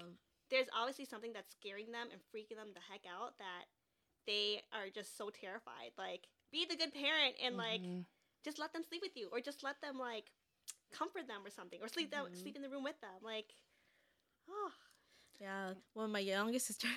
there's 0.50 0.68
obviously 0.76 1.06
something 1.06 1.34
that's 1.34 1.52
scaring 1.54 1.92
them 1.92 2.10
and 2.12 2.22
freaking 2.34 2.58
them 2.58 2.74
the 2.74 2.82
heck 2.90 3.06
out 3.06 3.38
that 3.40 3.66
they 4.26 4.62
are 4.74 4.90
just 4.90 5.18
so 5.18 5.30
terrified. 5.30 5.94
Like, 5.98 6.28
be 6.52 6.66
the 6.66 6.76
good 6.78 6.94
parent 6.94 7.36
and 7.44 7.56
like 7.58 7.82
Mhm. 7.82 8.06
just 8.44 8.60
let 8.60 8.74
them 8.74 8.84
sleep 8.84 9.02
with 9.02 9.16
you, 9.16 9.30
or 9.32 9.40
just 9.42 9.64
let 9.64 9.80
them 9.82 9.98
like 10.00 10.32
comfort 10.92 11.28
them 11.28 11.46
or 11.46 11.52
something, 11.52 11.80
or 11.82 11.88
sleep 11.88 12.12
them 12.12 12.26
Mhm. 12.26 12.36
sleep 12.36 12.56
in 12.56 12.62
the 12.62 12.70
room 12.70 12.84
with 12.84 13.00
them. 13.02 13.22
Like, 13.22 13.54
oh, 14.50 14.72
Yeah, 15.40 15.74
when 15.94 16.12
my 16.12 16.20
youngest 16.20 16.68
sister, 16.68 16.88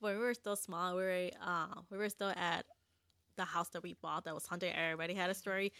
when 0.00 0.16
we 0.18 0.24
were 0.24 0.34
still 0.34 0.56
small, 0.56 0.96
we 0.96 1.02
were 1.02 1.30
uh, 1.44 1.66
we 1.90 1.98
were 1.98 2.08
still 2.08 2.30
at 2.30 2.64
the 3.36 3.44
house 3.44 3.68
that 3.70 3.82
we 3.82 3.94
bought 4.02 4.24
that 4.24 4.34
was 4.34 4.46
haunted. 4.46 4.72
Everybody 4.74 5.14
had 5.14 5.30
a 5.30 5.34
story. 5.34 5.72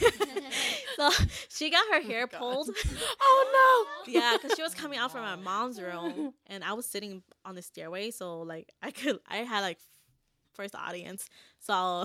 so 0.96 1.10
she 1.48 1.70
got 1.70 1.84
her 1.92 2.00
hair 2.00 2.28
Oh 2.32 2.38
pulled. 2.38 2.70
Oh 3.20 3.96
no! 4.06 4.12
yeah, 4.12 4.36
because 4.40 4.56
she 4.56 4.62
was 4.62 4.74
coming 4.74 4.98
out 4.98 5.12
from 5.12 5.22
my 5.22 5.36
mom's 5.36 5.80
room, 5.80 6.34
and 6.46 6.64
I 6.64 6.72
was 6.72 6.86
sitting 6.86 7.22
on 7.44 7.54
the 7.54 7.62
stairway, 7.62 8.10
so 8.10 8.40
like 8.42 8.72
I 8.82 8.90
could, 8.90 9.18
I 9.28 9.38
had 9.38 9.60
like 9.60 9.78
first 10.54 10.74
audience. 10.74 11.28
So 11.60 12.04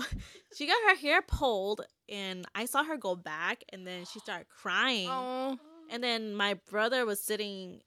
she 0.56 0.66
got 0.66 0.76
her 0.88 0.96
hair 0.96 1.22
pulled, 1.22 1.82
and 2.08 2.44
I 2.54 2.66
saw 2.66 2.84
her 2.84 2.96
go 2.96 3.14
back, 3.16 3.64
and 3.72 3.86
then 3.86 4.04
she 4.04 4.20
started 4.20 4.46
crying. 4.48 5.08
Oh. 5.10 5.58
And 5.90 6.02
then 6.02 6.34
my 6.34 6.54
brother 6.70 7.04
was 7.04 7.20
sitting 7.20 7.82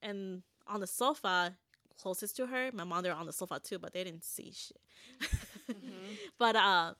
and 0.00 0.42
on 0.72 0.80
the 0.80 0.86
sofa 0.86 1.54
closest 2.00 2.36
to 2.36 2.46
her. 2.46 2.70
My 2.72 2.84
mom 2.84 3.02
they 3.02 3.10
were 3.10 3.14
on 3.16 3.26
the 3.26 3.32
sofa 3.32 3.60
too, 3.62 3.78
but 3.78 3.92
they 3.92 4.02
didn't 4.04 4.24
see 4.24 4.52
shit. 4.52 4.80
Mhm. 5.70 6.16
But 6.38 6.56
uh 6.56 6.94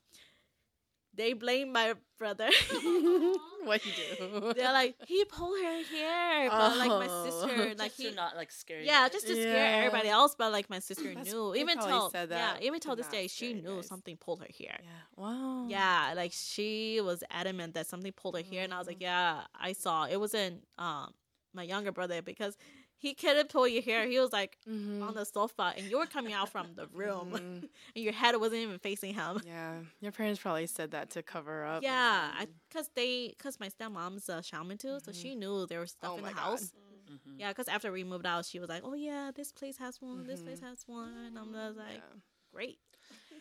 they 1.15 1.35
blame 1.35 1.73
my 1.73 1.93
brother. 2.19 2.49
what 3.65 3.85
you 3.85 3.93
do? 3.93 4.53
They're 4.57 4.73
like, 4.73 4.95
he 5.07 5.25
pulled 5.27 5.59
her 5.63 5.83
hair. 5.85 6.49
But 6.49 6.79
like 6.79 6.89
my 6.89 7.07
Oh. 7.11 7.25
sister, 7.27 7.75
like 7.75 7.91
Just 7.91 7.97
he 8.01 8.09
to 8.11 8.15
not 8.15 8.35
like 8.35 8.51
scare 8.51 8.81
you. 8.81 8.87
Yeah, 8.87 9.03
guys. 9.03 9.13
just 9.13 9.27
to 9.27 9.35
Yeah. 9.37 9.43
scare 9.43 9.75
everybody 9.85 10.09
else, 10.09 10.35
but 10.39 10.53
like 10.53 10.71
my 10.71 10.79
sister 10.79 11.09
That's- 11.09 11.27
knew. 11.27 11.55
Even 11.55 11.77
probably 11.77 11.93
till 11.93 12.11
said 12.11 12.31
yeah, 12.31 12.57
even 12.63 12.81
to 12.81 12.87
till 12.89 12.97
this 12.97 13.09
day, 13.09 13.27
she 13.29 13.53
knew 13.53 13.77
guys. 13.77 13.89
something 13.89 14.17
pulled 14.17 14.41
her 14.41 14.49
hair. 14.59 14.79
Yeah. 14.83 14.89
Wow. 15.23 15.67
Yeah, 15.69 16.15
like 16.17 16.33
she 16.33 17.01
was 17.03 17.23
adamant 17.31 17.75
that 17.75 17.87
something 17.89 18.13
pulled 18.13 18.37
her 18.37 18.43
hair, 18.43 18.65
and 18.65 18.73
I 18.73 18.79
was 18.79 18.87
like, 18.87 19.01
"Yeah, 19.03 19.43
I 19.55 19.73
saw." 19.75 20.05
It 20.07 20.19
wasn't 20.19 20.65
um 20.79 21.13
my 21.53 21.63
younger 21.65 21.93
brother 21.93 22.23
because 22.23 22.57
he 23.03 23.15
couldn't 23.15 23.49
pull 23.49 23.67
your 23.67 23.83
hair. 23.83 24.07
He 24.07 24.19
was 24.21 24.33
like 24.33 24.57
Mhm. 24.67 25.03
on 25.07 25.15
the 25.15 25.25
sofa, 25.25 25.75
and 25.77 25.85
you 25.91 25.99
were 25.99 26.07
coming 26.17 26.33
out 26.33 26.49
from 26.55 26.67
the 26.75 26.87
room, 27.03 27.29
Mhm. 27.33 27.69
and 27.97 28.05
your 28.07 28.13
head 28.13 28.35
wasn't 28.37 28.61
even 28.63 28.79
facing 28.79 29.13
him. 29.15 29.41
Yeah. 29.45 29.83
Your 30.01 30.13
parents 30.13 30.41
probably 30.41 30.67
said 30.69 30.93
that 30.93 31.11
to 31.15 31.23
cover 31.23 31.65
up. 31.67 31.83
Yeah, 31.83 32.45
because 32.69 32.89
they, 32.95 33.35
because 33.37 33.59
my 33.59 33.69
stepmom's 33.69 34.29
a 34.29 34.43
shaman 34.43 34.79
too, 34.79 35.01
so 35.05 35.11
Mhm. 35.11 35.21
she 35.21 35.35
knew 35.35 35.67
there 35.67 35.81
was 35.81 35.91
stuff 35.91 36.13
Oh 36.13 36.17
in 36.19 36.23
the 36.25 36.33
God. 36.33 36.39
house. 36.41 36.73
Mhm. 37.11 37.39
Yeah, 37.41 37.51
because 37.51 37.69
after 37.69 37.91
we 37.93 38.05
moved 38.05 38.25
out, 38.25 38.47
she 38.47 38.59
was 38.61 38.69
like, 38.69 38.85
"Oh 38.85 38.95
yeah, 38.95 39.33
this 39.35 39.51
place 39.53 39.77
has 39.79 40.01
one. 40.01 40.25
This 40.27 40.41
place 40.43 40.61
Mhm. 40.61 40.69
has 40.71 40.87
one." 40.87 41.37
I'm 41.37 41.53
just 41.53 41.77
like, 41.77 42.03
Yeah. 42.03 42.21
"Great." 42.55 42.79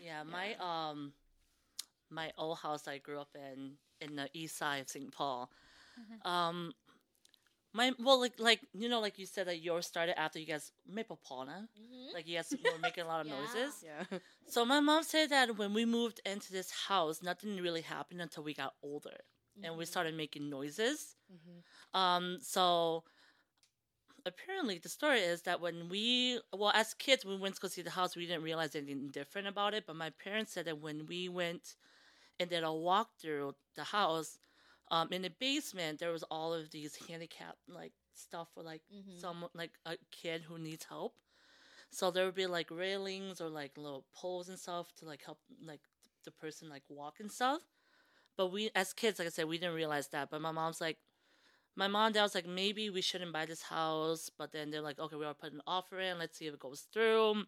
Yeah, 0.01 0.23
my 0.23 0.55
um, 0.55 1.13
my 2.09 2.31
old 2.37 2.57
house 2.57 2.87
I 2.87 2.97
grew 2.97 3.19
up 3.21 3.29
in, 3.35 3.77
in 4.01 4.15
the 4.15 4.27
east 4.33 4.57
side 4.57 4.81
of 4.81 4.89
St. 4.89 5.11
Paul. 5.13 5.49
Um, 6.25 6.73
my 7.73 7.91
well, 7.99 8.19
like 8.19 8.33
like 8.39 8.61
you 8.73 8.89
know, 8.89 8.99
like 8.99 9.17
you 9.19 9.25
said 9.25 9.47
that 9.47 9.61
yours 9.61 9.85
started 9.87 10.19
after 10.19 10.39
you 10.39 10.45
guys 10.45 10.71
Maple 10.87 11.19
Pauna, 11.29 11.67
like 12.13 12.27
you 12.27 12.35
guys 12.37 12.53
were 12.63 12.77
making 12.79 13.03
a 13.03 13.07
lot 13.07 13.21
of 13.21 13.27
Yeah. 13.31 13.35
noises. 13.37 13.83
Yeah. 13.83 14.19
So 14.47 14.65
my 14.65 14.79
mom 14.79 15.03
said 15.03 15.29
that 15.29 15.57
when 15.57 15.73
we 15.73 15.85
moved 15.85 16.21
into 16.25 16.51
this 16.51 16.71
house, 16.71 17.21
nothing 17.21 17.57
really 17.57 17.81
happened 17.81 18.21
until 18.21 18.43
we 18.43 18.53
got 18.53 18.73
older 18.83 19.17
and 19.63 19.77
we 19.77 19.85
started 19.85 20.15
making 20.15 20.49
noises. 20.49 21.15
Mhm. 21.31 21.63
Um, 21.99 22.37
so 22.41 23.03
apparently 24.25 24.77
the 24.77 24.89
story 24.89 25.19
is 25.21 25.41
that 25.43 25.59
when 25.61 25.89
we 25.89 26.39
well 26.53 26.71
as 26.75 26.93
kids 26.93 27.25
we 27.25 27.35
went 27.37 27.55
to 27.55 27.61
go 27.61 27.67
see 27.67 27.81
the 27.81 27.89
house 27.89 28.15
we 28.15 28.25
didn't 28.25 28.43
realize 28.43 28.75
anything 28.75 29.09
different 29.09 29.47
about 29.47 29.73
it 29.73 29.85
but 29.87 29.95
my 29.95 30.09
parents 30.23 30.51
said 30.53 30.65
that 30.65 30.79
when 30.79 31.05
we 31.07 31.27
went 31.29 31.75
and 32.39 32.49
did 32.49 32.63
a 32.63 32.71
walk 32.73 33.09
through 33.19 33.53
the 33.75 33.83
house 33.83 34.37
um, 34.91 35.09
in 35.11 35.23
the 35.23 35.31
basement 35.39 35.99
there 35.99 36.11
was 36.13 36.23
all 36.25 36.53
of 36.53 36.71
these 36.71 36.97
handicap 37.09 37.57
like 37.69 37.93
stuff 38.13 38.49
for 38.53 38.63
like 38.63 38.83
Mhm. 38.93 39.19
some 39.21 39.47
like 39.55 39.73
a 39.87 39.97
kid 40.11 40.43
who 40.43 40.59
needs 40.59 40.85
help 40.85 41.15
so 41.91 42.11
there 42.11 42.25
would 42.25 42.35
be 42.35 42.47
like 42.47 42.71
railings 42.71 43.41
or 43.41 43.49
like 43.49 43.77
little 43.77 44.05
poles 44.13 44.49
and 44.49 44.59
stuff 44.59 44.93
to 44.95 45.05
like 45.05 45.23
help 45.25 45.39
like 45.63 45.81
the 46.25 46.31
person 46.31 46.69
like 46.69 46.83
walk 46.89 47.19
and 47.21 47.31
stuff 47.31 47.61
but 48.37 48.47
we 48.51 48.71
as 48.75 48.93
kids 48.93 49.19
like 49.19 49.27
i 49.27 49.31
said 49.31 49.47
we 49.47 49.57
didn't 49.59 49.75
realize 49.75 50.09
that 50.09 50.29
but 50.31 50.41
my 50.41 50.51
mom's 50.51 50.81
like 50.81 50.99
my 51.75 51.87
mom 51.87 52.07
and 52.07 52.15
dad 52.15 52.23
was 52.23 52.35
like, 52.35 52.47
maybe 52.47 52.89
we 52.89 53.01
shouldn't 53.01 53.33
buy 53.33 53.45
this 53.45 53.61
house. 53.63 54.29
But 54.37 54.51
then 54.51 54.71
they're 54.71 54.81
like, 54.81 54.99
okay, 54.99 55.15
we're 55.15 55.23
gonna 55.23 55.35
put 55.35 55.53
an 55.53 55.61
offer 55.67 55.99
in. 55.99 56.19
Let's 56.19 56.37
see 56.37 56.47
if 56.47 56.53
it 56.55 56.59
goes 56.59 56.81
through. 56.93 57.45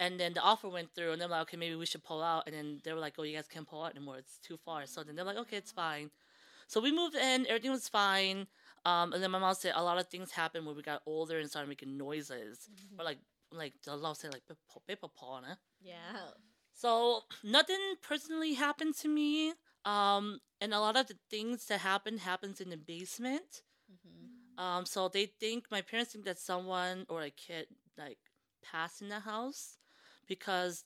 And 0.00 0.18
then 0.18 0.32
the 0.32 0.40
offer 0.40 0.68
went 0.68 0.94
through, 0.94 1.12
and 1.12 1.20
they're 1.20 1.28
like, 1.28 1.42
okay, 1.42 1.56
maybe 1.56 1.74
we 1.74 1.86
should 1.86 2.04
pull 2.04 2.22
out. 2.22 2.44
And 2.46 2.54
then 2.54 2.80
they 2.84 2.92
were 2.92 3.00
like, 3.00 3.14
oh, 3.18 3.24
you 3.24 3.34
guys 3.36 3.48
can't 3.48 3.66
pull 3.66 3.82
out 3.82 3.96
anymore. 3.96 4.18
It's 4.18 4.38
too 4.38 4.56
far. 4.56 4.86
So 4.86 5.02
then 5.02 5.16
they're 5.16 5.24
like, 5.24 5.38
okay, 5.38 5.56
it's 5.56 5.72
fine. 5.72 6.10
So 6.68 6.80
we 6.80 6.92
moved 6.92 7.16
in. 7.16 7.46
Everything 7.46 7.72
was 7.72 7.88
fine. 7.88 8.46
Um, 8.84 9.12
and 9.12 9.22
then 9.22 9.30
my 9.30 9.38
mom 9.38 9.54
said 9.54 9.72
a 9.74 9.82
lot 9.82 9.98
of 9.98 10.08
things 10.08 10.30
happened 10.30 10.66
when 10.66 10.76
we 10.76 10.82
got 10.82 11.02
older 11.04 11.38
and 11.38 11.50
started 11.50 11.68
making 11.68 11.96
noises. 11.96 12.68
Or 12.98 13.04
like, 13.04 13.18
like 13.50 13.72
the 13.84 13.96
law 13.96 14.12
said, 14.12 14.32
like 14.32 14.42
paper 14.86 15.08
paw, 15.08 15.40
huh? 15.44 15.56
Yeah. 15.80 15.96
So 16.74 17.22
nothing 17.42 17.96
personally 18.00 18.54
happened 18.54 18.94
to 18.98 19.08
me. 19.08 19.54
Um, 19.84 20.40
and 20.60 20.72
a 20.72 20.80
lot 20.80 20.96
of 20.96 21.08
the 21.08 21.16
things 21.28 21.66
that 21.66 21.80
happened 21.80 22.20
happens 22.20 22.60
in 22.60 22.70
the 22.70 22.76
basement. 22.76 23.62
Mm-hmm. 23.90 24.62
Um, 24.62 24.86
so 24.86 25.08
they 25.08 25.26
think 25.40 25.66
my 25.70 25.80
parents 25.80 26.12
think 26.12 26.24
that 26.26 26.38
someone 26.38 27.06
or 27.08 27.22
a 27.22 27.30
kid 27.30 27.66
like 27.96 28.18
passed 28.62 29.02
in 29.02 29.08
the 29.08 29.20
house 29.20 29.78
because 30.28 30.84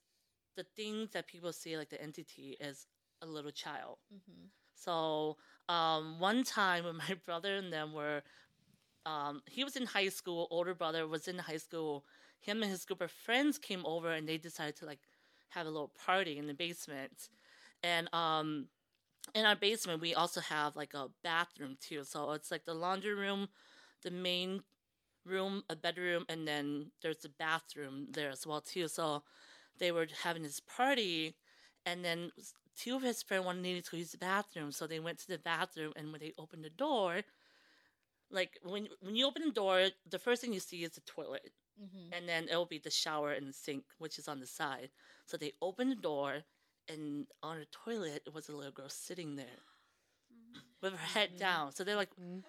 the 0.56 0.64
thing 0.76 1.08
that 1.12 1.26
people 1.26 1.52
see 1.52 1.76
like 1.76 1.90
the 1.90 2.00
entity 2.00 2.56
is 2.60 2.86
a 3.22 3.26
little 3.26 3.50
child. 3.50 3.98
Mm-hmm. 4.12 4.46
So 4.74 5.36
um, 5.68 6.18
one 6.18 6.44
time 6.44 6.84
when 6.84 6.96
my 7.08 7.16
brother 7.24 7.56
and 7.56 7.72
them 7.72 7.92
were, 7.92 8.22
um, 9.04 9.42
he 9.46 9.64
was 9.64 9.76
in 9.76 9.86
high 9.86 10.08
school. 10.08 10.48
Older 10.50 10.74
brother 10.74 11.06
was 11.06 11.28
in 11.28 11.38
high 11.38 11.56
school. 11.56 12.04
Him 12.40 12.62
and 12.62 12.70
his 12.70 12.84
group 12.84 13.00
of 13.00 13.10
friends 13.10 13.58
came 13.58 13.84
over 13.86 14.10
and 14.10 14.28
they 14.28 14.38
decided 14.38 14.76
to 14.76 14.86
like 14.86 15.00
have 15.50 15.66
a 15.66 15.70
little 15.70 15.92
party 16.04 16.38
in 16.38 16.46
the 16.46 16.54
basement. 16.54 17.28
And 17.82 18.12
um, 18.14 18.66
in 19.34 19.44
our 19.44 19.56
basement, 19.56 20.00
we 20.00 20.14
also 20.14 20.40
have 20.40 20.76
like 20.76 20.94
a 20.94 21.08
bathroom 21.22 21.76
too. 21.80 22.04
So 22.04 22.32
it's 22.32 22.50
like 22.50 22.64
the 22.64 22.74
laundry 22.74 23.14
room, 23.14 23.48
the 24.02 24.10
main 24.10 24.62
room, 25.24 25.64
a 25.70 25.76
bedroom, 25.76 26.24
and 26.28 26.46
then 26.46 26.90
there's 27.02 27.24
a 27.24 27.28
bathroom 27.28 28.08
there 28.12 28.30
as 28.30 28.46
well 28.46 28.60
too. 28.60 28.88
So 28.88 29.22
they 29.78 29.92
were 29.92 30.06
having 30.22 30.42
this 30.42 30.60
party, 30.60 31.36
and 31.86 32.04
then 32.04 32.32
two 32.76 32.96
of 32.96 33.02
his 33.02 33.22
friends 33.22 33.44
wanted 33.44 33.62
needed 33.62 33.84
to 33.86 33.96
use 33.96 34.12
the 34.12 34.18
bathroom, 34.18 34.72
so 34.72 34.86
they 34.86 35.00
went 35.00 35.18
to 35.20 35.28
the 35.28 35.38
bathroom. 35.38 35.92
And 35.96 36.12
when 36.12 36.20
they 36.20 36.32
opened 36.38 36.64
the 36.64 36.70
door, 36.70 37.22
like 38.30 38.58
when 38.62 38.88
when 39.00 39.16
you 39.16 39.26
open 39.26 39.42
the 39.46 39.52
door, 39.52 39.88
the 40.08 40.18
first 40.18 40.40
thing 40.42 40.52
you 40.52 40.60
see 40.60 40.84
is 40.84 40.92
the 40.92 41.00
toilet, 41.02 41.52
Mm-hmm. 41.82 42.12
and 42.12 42.28
then 42.28 42.44
it'll 42.48 42.66
be 42.66 42.78
the 42.78 42.90
shower 42.90 43.32
and 43.32 43.48
the 43.48 43.52
sink, 43.52 43.84
which 43.98 44.18
is 44.18 44.28
on 44.28 44.40
the 44.40 44.46
side. 44.46 44.90
So 45.26 45.36
they 45.36 45.52
opened 45.62 45.90
the 45.92 45.96
door, 45.96 46.42
and 46.88 47.26
on 47.42 47.58
the 47.58 47.66
toilet 47.72 48.22
was 48.32 48.48
a 48.48 48.56
little 48.56 48.72
girl 48.72 48.88
sitting 48.88 49.36
there 49.36 49.58
with 50.82 50.92
her 50.92 50.98
head 50.98 51.36
down. 51.38 51.72
So 51.72 51.84
they're 51.84 51.96
like, 51.96 52.10
Mhm. 52.20 52.44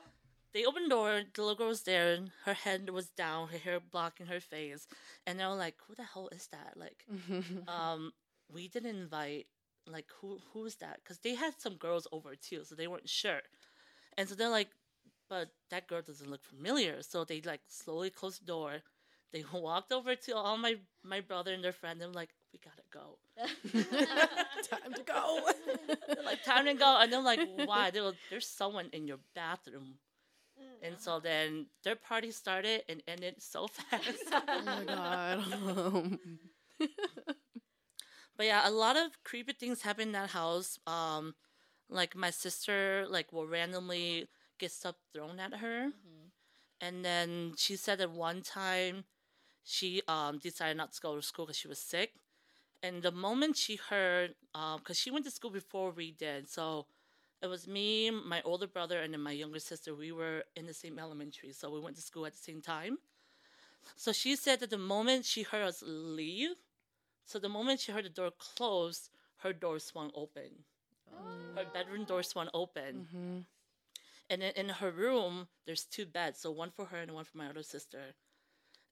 They 0.53 0.65
opened 0.65 0.86
the 0.86 0.95
door, 0.95 1.22
the 1.33 1.41
little 1.41 1.55
girl 1.55 1.67
was 1.69 1.83
there, 1.83 2.13
and 2.13 2.31
her 2.45 2.53
head 2.53 2.89
was 2.89 3.07
down, 3.10 3.48
her 3.50 3.57
hair 3.57 3.79
blocking 3.79 4.27
her 4.27 4.39
face, 4.39 4.88
and 5.25 5.39
they're 5.39 5.50
like, 5.50 5.75
"Who 5.88 5.95
the 5.95 6.03
hell 6.03 6.29
is 6.31 6.48
that?" 6.48 6.77
Like, 6.77 7.05
um, 7.67 8.13
we 8.51 8.67
didn't 8.67 8.95
invite. 8.95 9.48
Like, 9.88 10.05
who 10.22 10.39
who 10.53 10.65
is 10.65 10.75
that? 10.75 10.98
Because 11.03 11.19
they 11.19 11.36
had 11.36 11.60
some 11.60 11.75
girls 11.75 12.07
over 12.12 12.36
too, 12.36 12.63
so 12.63 12.75
they 12.75 12.88
weren't 12.88 13.10
sure, 13.10 13.41
and 14.17 14.29
so 14.29 14.36
they're 14.36 14.50
like, 14.50 14.69
"But 15.29 15.50
that 15.72 15.88
girl 15.88 16.01
doesn't 16.01 16.29
look 16.29 16.43
familiar." 16.43 17.01
So 17.01 17.25
they 17.25 17.41
like 17.41 17.62
slowly 17.67 18.10
closed 18.12 18.41
the 18.41 18.45
door. 18.45 18.83
They 19.31 19.43
walked 19.53 19.91
over 19.91 20.15
to 20.15 20.36
all 20.36 20.57
my 20.57 20.75
my 21.03 21.19
brother 21.22 21.53
and 21.53 21.63
their 21.63 21.72
friend. 21.74 22.00
They're 22.00 22.07
like, 22.10 22.29
"We 22.53 22.60
gotta 22.60 22.83
go." 22.91 23.17
Time 24.69 24.93
to 24.93 25.03
go. 25.03 25.39
Like, 26.24 26.43
"Time 26.43 26.65
to 26.65 26.74
go," 26.75 26.98
and 27.01 27.12
they're 27.12 27.22
like, 27.22 27.41
"Why?" 27.65 27.89
They're 27.89 28.03
like, 28.03 28.22
"There's 28.29 28.48
someone 28.48 28.89
in 28.93 29.07
your 29.07 29.19
bathroom." 29.33 29.98
And 30.84 31.00
so 31.00 31.20
then 31.20 31.68
their 31.84 31.96
party 31.96 32.32
started 32.32 32.84
and 32.90 33.04
ended 33.08 33.42
so 33.42 33.68
fast. 33.70 34.36
oh 34.54 34.62
my 34.62 34.86
god. 34.86 36.20
But 38.38 38.48
yeah, 38.48 38.68
a 38.68 38.72
lot 38.72 38.98
of 38.98 39.24
creepy 39.24 39.54
things 39.54 39.82
happen 39.84 40.10
in 40.10 40.13
that 40.13 40.32
house. 40.32 40.80
Um, 40.88 41.36
like 41.90 42.16
my 42.16 42.32
sister, 42.32 43.06
like 43.10 43.32
will 43.34 43.48
randomly 43.48 44.28
get 44.60 44.72
stuff 44.72 44.96
thrown 45.13 45.40
at 45.40 45.56
her, 45.56 45.92
Mm-hmm. 45.92 46.28
and 46.82 47.06
then 47.06 47.54
she 47.58 47.75
said 47.78 48.00
that 48.00 48.12
one 48.12 48.42
time, 48.42 49.06
she 49.63 50.02
um 50.08 50.40
decided 50.40 50.78
not 50.78 50.94
to 50.94 51.02
go 51.02 51.16
to 51.16 51.22
school 51.24 51.46
because 51.46 51.58
she 51.58 51.68
was 51.68 51.80
sick, 51.80 52.12
and 52.84 53.02
the 53.04 53.12
moment 53.12 53.58
she 53.58 53.75
heard, 53.78 54.36
um, 54.56 54.80
because 54.80 55.00
she 55.00 55.12
went 55.12 55.25
to 55.25 55.32
school 55.32 55.52
before 55.52 55.92
we 55.92 56.12
did, 56.12 56.50
so 56.50 56.88
it 57.43 57.47
was 57.47 57.67
me, 57.67 58.09
my 58.12 58.41
older 58.43 58.67
brother, 58.67 59.01
and 59.01 59.13
then 59.13 59.21
my 59.21 59.31
younger 59.33 59.59
sister. 59.59 59.95
We 59.95 60.12
were 60.13 60.45
in 60.55 60.65
the 60.67 60.73
same 60.73 61.00
elementary, 61.00 61.53
so 61.53 61.69
we 61.71 61.79
went 61.81 61.97
to 61.97 62.03
school 62.03 62.25
at 62.25 62.33
the 62.33 62.39
same 62.39 62.62
time. 62.62 62.97
So 63.95 64.12
she 64.13 64.35
said 64.35 64.59
that 64.62 64.69
the 64.71 64.77
moment 64.77 65.25
she 65.25 65.43
heard 65.43 65.63
us 65.63 65.83
leave, 65.85 66.55
so 67.25 67.39
the 67.39 67.50
moment 67.50 67.81
she 67.81 67.91
heard 67.91 68.05
the 68.05 68.09
door 68.09 68.31
close, 68.38 69.09
her 69.38 69.53
door 69.53 69.79
swung 69.79 70.12
open. 70.15 70.65
Her 71.55 71.65
bedroom 71.65 72.05
door 72.05 72.23
swung 72.23 72.50
open. 72.53 73.07
hmm 73.12 73.39
And 74.29 74.41
then 74.41 74.53
in 74.55 74.69
her 74.69 74.91
room, 74.91 75.47
there's 75.65 75.85
two 75.85 76.05
beds, 76.05 76.39
so 76.39 76.51
one 76.51 76.71
for 76.71 76.85
her 76.85 76.97
and 76.97 77.12
one 77.13 77.25
for 77.25 77.38
my 77.38 77.47
other 77.50 77.63
sister. 77.63 78.15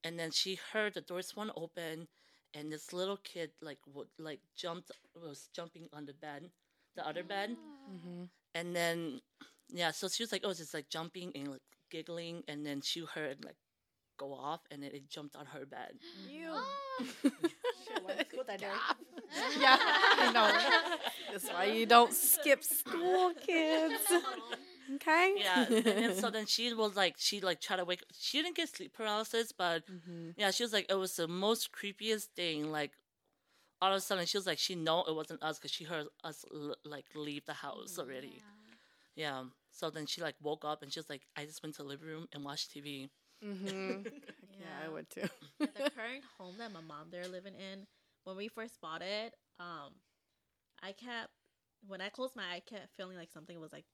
And 0.04 0.20
then 0.20 0.32
she 0.32 0.56
heard 0.56 0.94
the 0.94 1.02
door 1.02 1.22
swung 1.22 1.52
open, 1.56 2.08
and 2.54 2.72
this 2.72 2.94
little 2.94 3.18
kid 3.18 3.52
like 3.62 3.80
would 3.88 4.10
like 4.18 4.42
jumped 4.56 4.92
was 5.16 5.50
jumping 5.54 5.90
on 5.94 6.06
the 6.06 6.14
bed, 6.14 6.52
the 6.96 7.08
other 7.08 7.24
bed, 7.24 7.58
hmm 7.88 8.26
and 8.56 8.76
then 8.76 9.20
yeah, 9.70 9.92
so 9.92 10.08
she 10.08 10.24
was 10.24 10.32
like, 10.32 10.42
oh, 10.44 10.50
it's 10.50 10.60
just 10.60 10.74
like 10.74 10.90
jumping 10.90 11.32
and 11.36 11.48
like 11.50 11.62
giggling, 11.90 12.44
and 12.48 12.66
then 12.66 12.82
she 12.82 13.04
heard 13.06 13.44
like 13.46 13.56
go 14.18 14.34
off, 14.34 14.62
and 14.72 14.84
then 14.84 14.92
it 14.94 15.10
jumped 15.10 15.36
on 15.36 15.46
her 15.48 15.66
bed. 15.66 15.94
You. 16.30 16.54
yeah, 19.60 19.78
I 19.80 20.32
know. 20.34 20.52
That's 21.32 21.48
why 21.50 21.66
you 21.66 21.86
don't 21.86 22.14
skip 22.14 22.64
school, 22.64 23.32
kids. 23.46 23.94
Okay. 24.96 25.36
Yeah, 25.38 25.68
and 25.70 25.86
then, 25.86 26.16
so 26.16 26.30
then 26.30 26.46
she 26.48 26.74
was 26.74 26.98
like, 26.98 27.16
she 27.18 27.40
like 27.40 27.62
tried 27.62 27.78
to 27.78 27.86
wake. 27.86 28.04
She 28.12 28.42
didn't 28.42 28.58
get 28.58 28.68
sleep 28.76 28.94
paralysis, 28.94 29.54
but 29.54 29.84
Mhm. 29.88 30.34
yeah, 30.36 30.52
she 30.52 30.64
was 30.64 30.74
like, 30.74 30.88
it 30.90 30.96
was 30.96 31.16
the 31.16 31.30
most 31.30 31.70
creepiest 31.72 32.28
thing. 32.36 32.70
Like, 32.72 32.92
all 33.82 33.92
of 33.92 33.98
a 33.98 34.02
sudden, 34.02 34.26
she 34.26 34.38
was 34.38 34.48
like, 34.48 34.60
she 34.60 34.76
know 34.76 35.04
it 35.08 35.16
wasn't 35.16 35.42
us 35.44 35.58
because 35.58 35.72
she 35.72 35.84
heard 35.86 36.08
us 36.24 36.46
l- 36.54 36.76
like 36.86 37.06
leave 37.16 37.46
the 37.46 37.54
house 37.54 37.98
already. 38.00 38.44
Yeah. 39.16 39.44
So 39.72 39.90
then 39.90 40.06
she 40.06 40.22
like 40.22 40.36
woke 40.42 40.66
up 40.66 40.82
and 40.84 40.92
she 40.92 41.00
was 41.00 41.10
like, 41.10 41.24
I 41.36 41.46
just 41.46 41.64
went 41.64 41.76
to 41.76 41.84
the 41.84 41.88
living 41.90 42.08
room 42.08 42.28
and 42.34 42.44
watched 42.44 42.72
TV. 42.72 43.10
Mhm. 43.44 44.06
Yeah, 44.60 44.78
I 44.86 44.90
would 44.90 45.10
too. 45.10 45.22
At 45.62 45.74
the 45.74 45.84
current 45.96 46.24
home 46.38 46.56
that 46.60 46.72
my 46.72 46.82
mom 46.82 47.08
they're 47.12 47.28
living 47.28 47.56
in, 47.56 47.88
when 48.26 48.38
we 48.38 48.48
first 48.48 48.80
bought 48.82 49.02
it, 49.02 49.34
um, 49.60 49.94
I 50.84 50.92
kept 50.94 51.30
when 51.88 52.02
I 52.02 52.10
closed 52.10 52.36
my 52.36 52.44
eye, 52.44 52.56
I 52.58 52.60
kept 52.62 52.96
feeling 52.98 53.18
like 53.18 53.32
something 53.32 53.60
was 53.60 53.72
like 53.74 53.86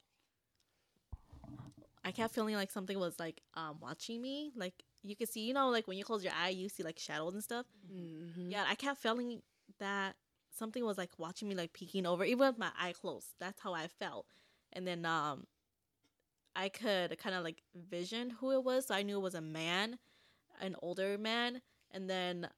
I 2.04 2.12
kept 2.12 2.34
feeling 2.34 2.56
like 2.56 2.72
something 2.72 2.98
was 3.00 3.20
like 3.20 3.42
um 3.56 3.78
watching 3.82 4.22
me. 4.22 4.52
Like 4.56 4.74
you 5.04 5.16
could 5.16 5.30
see, 5.30 5.42
you 5.42 5.54
know, 5.54 5.70
like 5.70 5.88
when 5.88 5.98
you 5.98 6.04
close 6.06 6.24
your 6.24 6.34
eye, 6.34 6.50
you 6.50 6.70
see 6.70 6.84
like 6.84 7.00
shadows 7.00 7.34
and 7.34 7.44
stuff. 7.44 7.66
Mhm. 7.92 8.52
Yeah, 8.52 8.66
I 8.68 8.76
kept 8.76 9.00
feeling 9.02 9.42
that 9.80 10.16
something 10.58 10.84
was 10.84 10.98
like 10.98 11.12
watching 11.18 11.48
me, 11.48 11.56
like 11.56 11.74
peeking 11.74 12.06
over, 12.06 12.24
even 12.24 12.48
with 12.48 12.58
my 12.58 12.72
eye 12.80 12.94
closed. 12.94 13.28
That's 13.40 13.62
how 13.62 13.74
I 13.74 13.88
felt. 13.88 14.26
And 14.74 14.88
then 14.88 15.06
um, 15.06 15.46
I 16.56 16.70
could 16.70 17.18
kind 17.20 17.36
of 17.36 17.44
like 17.44 17.62
vision 17.76 18.32
who 18.32 18.52
it 18.52 18.64
was. 18.64 18.88
So 18.88 18.96
I 18.96 19.04
knew 19.04 19.18
it 19.18 19.22
was 19.22 19.36
a 19.36 19.42
man, 19.42 20.00
an 20.62 20.76
older 20.82 21.18
man. 21.18 21.62
And 21.92 22.10
then 22.10 22.50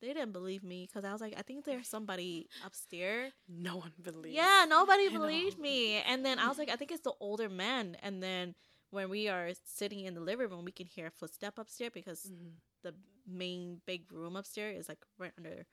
they 0.00 0.08
didn't 0.08 0.32
believe 0.32 0.62
me 0.62 0.86
because 0.86 1.04
I 1.04 1.12
was 1.12 1.20
like, 1.20 1.34
I 1.36 1.42
think 1.42 1.64
there's 1.64 1.88
somebody 1.88 2.48
upstairs. 2.64 3.32
No 3.48 3.76
one 3.76 3.92
believes. 4.02 4.36
Yeah, 4.36 4.64
nobody 4.68 5.06
I 5.08 5.12
know. 5.12 5.20
believed 5.20 5.58
me. 5.58 5.96
And 5.96 6.24
then 6.24 6.38
I 6.38 6.48
was 6.48 6.58
like, 6.58 6.70
I 6.70 6.76
think 6.76 6.92
it's 6.92 7.02
the 7.02 7.12
older 7.20 7.48
man. 7.48 7.96
And 8.02 8.22
then 8.22 8.54
when 8.90 9.08
we 9.10 9.28
are 9.28 9.50
sitting 9.64 10.00
in 10.04 10.14
the 10.14 10.20
living 10.20 10.48
room, 10.48 10.64
we 10.64 10.72
can 10.72 10.86
hear 10.86 11.06
a 11.06 11.10
footstep 11.10 11.58
upstairs 11.58 11.92
because 11.94 12.32
Mhm. 12.32 12.52
the 12.82 12.94
main 13.26 13.80
big 13.86 14.10
room 14.12 14.36
upstairs 14.36 14.78
is 14.80 14.88
like 14.88 15.04
right 15.18 15.32
under 15.38 15.66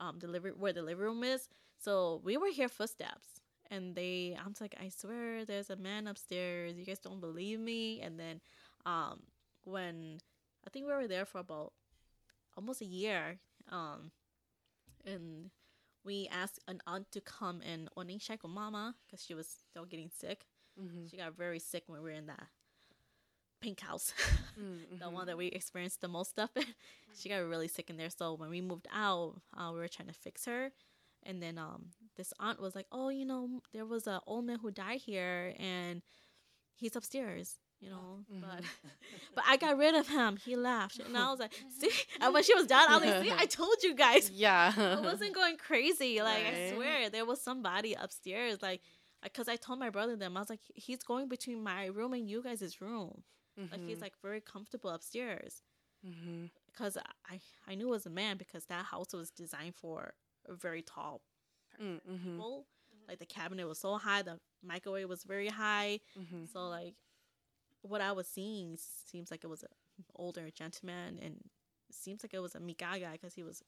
um 0.00 0.18
the 0.18 0.26
living 0.28 0.52
where 0.58 0.72
the 0.72 0.82
living 0.82 1.04
room 1.04 1.24
is. 1.24 1.48
So 1.78 2.20
we 2.24 2.36
were 2.36 2.50
hear 2.50 2.68
footsteps. 2.68 3.40
And 3.70 3.94
they 3.96 4.36
I'm 4.38 4.54
like, 4.60 4.74
I 4.80 4.88
swear 4.90 5.44
there's 5.44 5.70
a 5.70 5.76
man 5.76 6.06
upstairs. 6.06 6.76
You 6.76 6.84
guys 6.84 6.98
don't 7.00 7.20
believe 7.20 7.58
me. 7.60 8.00
And 8.00 8.18
then 8.18 8.40
um 8.84 9.22
when 9.64 10.20
I 10.66 10.70
think 10.70 10.86
we 10.86 10.92
were 10.92 11.08
there 11.08 11.24
for 11.26 11.38
about 11.38 11.72
almost 12.56 12.80
a 12.80 12.86
year. 12.86 13.38
Um 13.70 14.12
and 15.04 15.50
we 16.04 16.28
asked 16.30 16.60
an 16.68 16.80
aunt 16.86 17.10
to 17.12 17.20
come 17.20 17.60
and 17.62 17.88
with 18.42 18.52
mama 18.52 18.94
because 19.06 19.24
she 19.24 19.34
was 19.34 19.48
still 19.48 19.84
getting 19.84 20.10
sick. 20.10 20.46
Mhm. 20.80 21.10
She 21.10 21.16
got 21.16 21.34
very 21.34 21.58
sick 21.58 21.84
when 21.86 22.02
we 22.02 22.10
were 22.10 22.16
in 22.16 22.26
that 22.26 22.48
pink 23.60 23.80
house, 23.80 24.12
Mm, 24.58 24.80
the 25.00 25.06
mhm. 25.06 25.12
one 25.12 25.26
that 25.26 25.36
we 25.38 25.46
experienced 25.46 26.00
the 26.00 26.08
most 26.08 26.30
stuff 26.30 26.50
in. 26.56 26.64
she 27.18 27.28
got 27.28 27.38
really 27.38 27.68
sick 27.68 27.90
in 27.90 27.96
there. 27.96 28.10
So 28.10 28.34
when 28.34 28.50
we 28.50 28.60
moved 28.60 28.86
out, 28.92 29.40
uh, 29.56 29.70
we 29.72 29.78
were 29.78 29.88
trying 29.88 30.08
to 30.08 30.14
fix 30.14 30.44
her. 30.44 30.70
And 31.22 31.42
then 31.42 31.58
um, 31.58 31.86
this 32.16 32.32
aunt 32.38 32.60
was 32.60 32.74
like, 32.76 32.86
"Oh, 32.92 33.08
you 33.08 33.24
know, 33.24 33.60
there 33.72 33.84
was 33.84 34.06
a 34.06 34.20
old 34.26 34.44
man 34.44 34.58
who 34.60 34.70
died 34.70 35.00
here, 35.00 35.54
and 35.58 36.02
he's 36.74 36.94
upstairs." 36.94 37.58
You 37.80 37.90
know, 37.90 38.24
but 38.40 38.62
but 39.34 39.44
I 39.46 39.56
got 39.56 39.76
rid 39.76 39.94
of 39.96 40.06
him. 40.08 40.36
He 40.36 40.54
left, 40.56 40.98
and 41.00 41.16
I 41.16 41.30
was 41.30 41.40
like, 41.40 41.52
"See," 41.80 41.90
and 42.20 42.32
when 42.32 42.42
she 42.44 42.54
was 42.54 42.66
done, 42.66 42.86
I 42.88 42.96
was 42.96 43.04
like, 43.04 43.22
"See, 43.24 43.32
I 43.36 43.46
told 43.46 43.82
you 43.82 43.94
guys." 43.94 44.30
Yeah. 44.30 44.72
I 44.76 45.00
wasn't 45.00 45.34
going 45.34 45.56
crazy. 45.56 46.22
Like 46.22 46.44
I 46.46 46.72
swear, 46.74 47.10
there 47.10 47.24
was 47.26 47.40
somebody 47.42 47.94
upstairs. 47.94 48.62
Like, 48.62 48.82
because 49.32 49.48
I 49.48 49.56
told 49.56 49.78
my 49.78 49.90
brother 49.90 50.16
them, 50.16 50.36
I 50.36 50.40
was 50.40 50.50
like, 50.50 50.60
he's 50.74 51.02
going 51.02 51.28
between 51.28 51.62
my 51.62 51.86
room 51.86 52.12
and 52.14 52.28
you 52.28 52.42
guys' 52.42 52.80
room. 52.80 53.24
Like 53.70 53.84
he's 53.86 53.98
Mhm. 53.98 54.02
like 54.02 54.14
very 54.20 54.40
comfortable 54.40 54.90
upstairs. 54.90 55.62
Because 56.66 56.96
I 57.24 57.40
I 57.66 57.74
knew 57.74 57.88
it 57.88 57.90
was 57.90 58.06
a 58.06 58.10
man 58.10 58.36
because 58.36 58.66
that 58.66 58.84
house 58.86 59.12
was 59.12 59.30
designed 59.30 59.74
for 59.74 60.14
a 60.46 60.54
very 60.54 60.82
tall 60.82 61.22
Mm, 61.80 62.00
mhm. 62.04 62.22
people. 62.22 62.66
Like 63.08 63.18
the 63.18 63.26
cabinet 63.26 63.66
was 63.66 63.78
so 63.80 63.96
high, 63.96 64.22
the 64.22 64.38
microwave 64.62 65.08
was 65.08 65.24
very 65.24 65.48
high. 65.48 66.00
Mhm. 66.16 66.46
So 66.48 66.68
like, 66.68 66.94
what 67.82 68.00
I 68.00 68.12
was 68.12 68.28
seeing 68.28 68.76
seems 68.78 69.30
like 69.30 69.42
it 69.44 69.48
was 69.48 69.62
an 69.62 70.04
older 70.14 70.50
gentleman, 70.50 71.18
and 71.18 71.50
seems 71.90 72.22
like 72.22 72.34
it 72.34 72.40
was 72.40 72.54
a 72.54 72.60
Mika 72.60 72.98
guy 73.00 73.12
because 73.12 73.34
he 73.34 73.42
was 73.42 73.62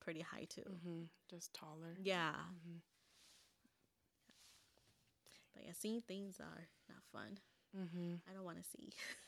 pretty 0.00 0.20
high 0.22 0.44
too. 0.46 0.64
Mhm. 0.64 1.08
Just 1.28 1.52
taller. 1.52 1.96
Yeah. 2.00 2.34
But 5.54 5.64
yeah, 5.64 5.72
seeing 5.78 6.00
things 6.02 6.40
are 6.40 6.68
not 6.88 7.02
fun. 7.12 7.38
Mhm. 7.74 8.20
I 8.28 8.32
don't 8.32 8.44
want 8.44 8.58
to 8.58 8.64
see. 8.64 8.92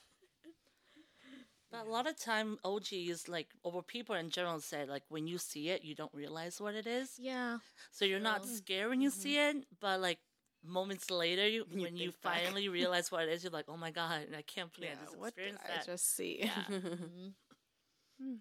But 1.71 1.87
a 1.87 1.91
lot 1.91 2.07
of 2.07 2.17
time, 2.19 2.59
OGs 2.65 3.29
like 3.29 3.49
or 3.63 3.83
people 3.83 4.15
in 4.15 4.31
general 4.31 4.61
say 4.61 4.85
like 4.87 5.03
when 5.09 5.27
you 5.27 5.39
see 5.39 5.71
it, 5.71 5.83
you 5.83 5.95
don't 5.95 6.13
realize 6.15 6.61
what 6.61 6.75
it 6.75 6.87
is. 6.87 7.19
yeah. 7.19 7.59
So 7.93 8.05
you're 8.05 8.21
not 8.21 8.47
scared 8.47 8.89
when 8.91 9.01
you 9.01 9.11
see 9.11 9.39
it, 9.39 9.67
but 9.81 10.01
like 10.01 10.19
moments 10.65 11.11
later, 11.11 11.47
you, 11.49 11.67
You 11.71 11.79
when 11.81 11.97
you 11.97 12.11
think 12.11 12.23
back. 12.23 12.43
finally 12.45 12.69
realize 12.69 13.11
what 13.11 13.25
it 13.25 13.31
is, 13.31 13.43
you're 13.45 13.53
like, 13.53 13.67
oh 13.69 13.77
my 13.77 13.91
god, 13.91 14.29
I 14.37 14.43
can't 14.43 14.73
believe 14.73 14.91
Yeah. 14.91 14.99
I 15.01 15.05
just 15.05 15.15
What 15.17 15.35
did 15.43 15.55
experienced 15.55 15.65
I 15.65 15.69
that. 15.69 15.87
just 15.87 16.15
see? 16.17 16.39
Yeah. 16.41 16.65
hmm 16.69 17.29
Hmm. 18.21 18.37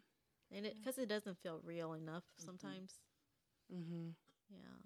And 0.51 0.65
it 0.65 0.75
because 0.79 0.97
it 0.97 1.07
doesn't 1.09 1.37
feel 1.39 1.59
real 1.63 1.93
enough 1.93 2.23
sometimes. 2.37 2.99
Mhm. 3.71 4.15
Yeah. 4.49 4.79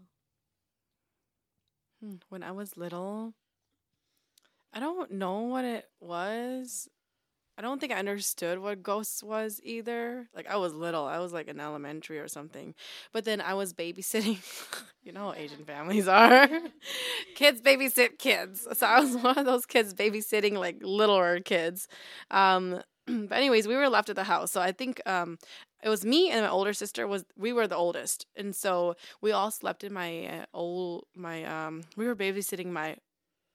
Hmm, 2.02 2.16
When 2.30 2.42
I 2.42 2.52
was 2.52 2.76
little, 2.76 3.36
I 4.74 4.80
don't 4.80 5.12
know 5.12 5.42
what 5.42 5.66
it 5.66 5.86
was. 6.00 6.88
I 7.58 7.62
don't 7.62 7.80
think 7.80 7.94
I 7.94 7.98
understood 8.00 8.60
what 8.60 8.84
ghosts 8.84 9.24
was 9.24 9.62
either. 9.64 10.30
Like 10.36 10.48
I 10.50 10.58
was 10.58 10.74
little, 10.74 11.06
I 11.06 11.20
was 11.20 11.34
like 11.34 11.48
in 11.48 11.60
elementary 11.60 12.20
or 12.20 12.28
something. 12.28 12.76
But 13.14 13.26
then 13.26 13.42
I 13.42 13.54
was 13.56 13.74
babysitting. 13.74 14.40
you 15.04 15.12
know 15.14 15.28
how 15.28 15.34
Asian 15.34 15.66
families 15.68 16.08
are. 16.08 16.50
kids 17.36 17.62
babysit 17.62 18.20
kids. 18.20 18.68
So 18.74 18.88
I 18.88 19.00
was 19.02 19.16
one 19.24 19.38
of 19.38 19.46
those 19.46 19.66
kids 19.66 19.94
babysitting 19.94 20.54
like 20.54 20.78
littler 20.82 21.40
kids. 21.42 21.88
Um 22.32 22.82
but 23.08 23.34
anyways, 23.38 23.68
we 23.68 23.76
were 23.76 23.90
left 23.90 24.10
at 24.10 24.16
the 24.18 24.24
house. 24.26 24.52
So 24.52 24.62
I 24.62 24.72
think 24.72 25.02
um 25.08 25.38
it 25.84 25.90
was 25.90 26.04
me 26.06 26.30
and 26.32 26.42
my 26.44 26.50
older 26.50 26.74
sister 26.74 27.08
was 27.08 27.24
we 27.38 27.54
were 27.54 27.68
the 27.68 27.76
oldest. 27.76 28.26
And 28.36 28.56
so 28.56 28.96
we 29.22 29.32
all 29.32 29.52
slept 29.52 29.84
in 29.84 29.94
my 29.94 30.26
uh, 30.28 30.46
old 30.54 31.06
my 31.16 31.44
um 31.46 31.84
we 31.96 32.06
were 32.08 32.16
babysitting 32.16 32.68
my 32.72 32.98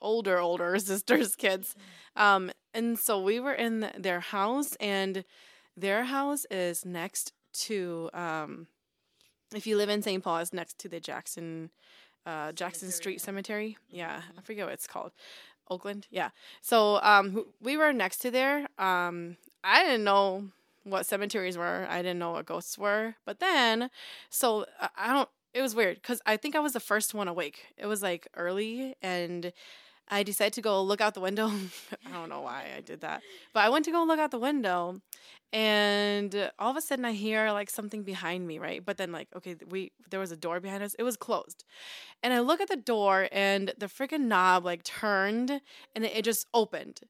older 0.01 0.39
older 0.39 0.79
sister's 0.91 1.37
kids 1.37 1.75
um 2.17 2.51
and 2.75 2.99
so 2.99 3.21
we 3.23 3.39
were 3.41 3.55
in 3.55 3.91
their 3.99 4.21
house 4.21 4.75
and 4.81 5.25
their 5.77 6.05
house 6.05 6.45
is 6.51 6.85
next 6.85 7.33
to 7.53 8.11
um 8.13 8.67
if 9.55 9.67
you 9.67 9.77
live 9.77 9.89
in 9.89 10.03
St. 10.03 10.23
Paul 10.25 10.39
it's 10.39 10.53
next 10.53 10.79
to 10.79 10.89
the 10.89 11.01
Jackson 11.01 11.71
uh 12.27 12.53
Jackson 12.53 12.91
Cemetery. 12.91 12.93
Street 13.03 13.21
Cemetery 13.21 13.77
yeah 13.91 14.23
I 14.37 14.41
Mhm. 14.41 14.45
forget 14.45 14.65
what 14.67 14.75
it's 14.75 14.87
called 14.87 15.13
Oakland 15.71 16.07
yeah 16.11 16.31
so 16.61 17.01
um 17.03 17.45
we 17.61 17.77
were 17.77 17.93
next 17.93 18.19
to 18.19 18.31
there 18.31 18.67
um 18.79 19.37
I 19.65 19.83
didn't 19.85 20.05
know 20.05 20.49
what 20.85 21.07
cemeteries 21.07 21.57
were. 21.57 21.87
I 21.89 21.99
didn't 21.99 22.19
know 22.19 22.33
what 22.33 22.47
ghosts 22.47 22.79
were. 22.79 23.15
But 23.25 23.41
then, 23.41 23.91
so 24.31 24.67
I- 24.97 25.13
don't. 25.13 25.29
It 25.55 25.61
was 25.61 25.75
weird 25.75 25.97
because 25.97 26.23
I 26.25 26.39
think 26.39 26.57
I 26.57 26.61
was 26.61 26.73
the 26.73 26.81
first 26.81 27.13
one 27.13 27.29
awake. 27.29 27.67
It 27.77 27.85
was 27.85 28.03
like 28.03 28.27
early, 28.35 28.95
and 29.03 29.53
I 30.09 30.23
decided 30.23 30.55
to 30.55 30.63
go 30.63 30.83
look 30.83 31.03
out 31.03 31.13
the 31.15 31.21
window. 31.21 31.51
I 32.07 32.11
don't 32.11 32.29
know 32.31 32.41
why 32.41 32.71
I 32.77 32.81
did 32.81 33.03
that, 33.03 33.23
but 33.53 33.61
I 33.61 33.69
went 33.69 33.85
to 33.85 33.91
go 33.91 34.03
look 34.03 34.19
out 34.19 34.31
the 34.31 34.39
window, 34.39 35.01
and 35.53 36.51
all 36.59 36.71
of 36.71 36.77
a 36.77 36.81
sudden 36.81 37.05
I 37.05 37.13
hear 37.13 37.51
like 37.51 37.69
something 37.69 38.03
behind 38.03 38.47
me, 38.47 38.59
right? 38.59 38.85
But 38.85 38.97
then 38.97 39.13
like 39.13 39.29
okay, 39.37 39.57
we 39.69 39.93
there 40.11 40.21
was 40.21 40.33
a 40.33 40.37
door 40.37 40.59
behind 40.61 40.83
us. 40.83 40.95
It 40.99 41.03
was 41.03 41.17
closed, 41.17 41.65
and 42.23 42.33
I 42.33 42.41
look 42.41 42.61
at 42.61 42.69
the 42.69 42.77
door, 42.77 43.29
and 43.31 43.75
the 43.77 43.87
freaking 43.87 44.23
knob 44.23 44.65
like 44.65 44.85
turned, 44.85 45.61
and 45.95 46.05
it, 46.05 46.13
it 46.17 46.25
just 46.25 46.47
opened, 46.55 47.01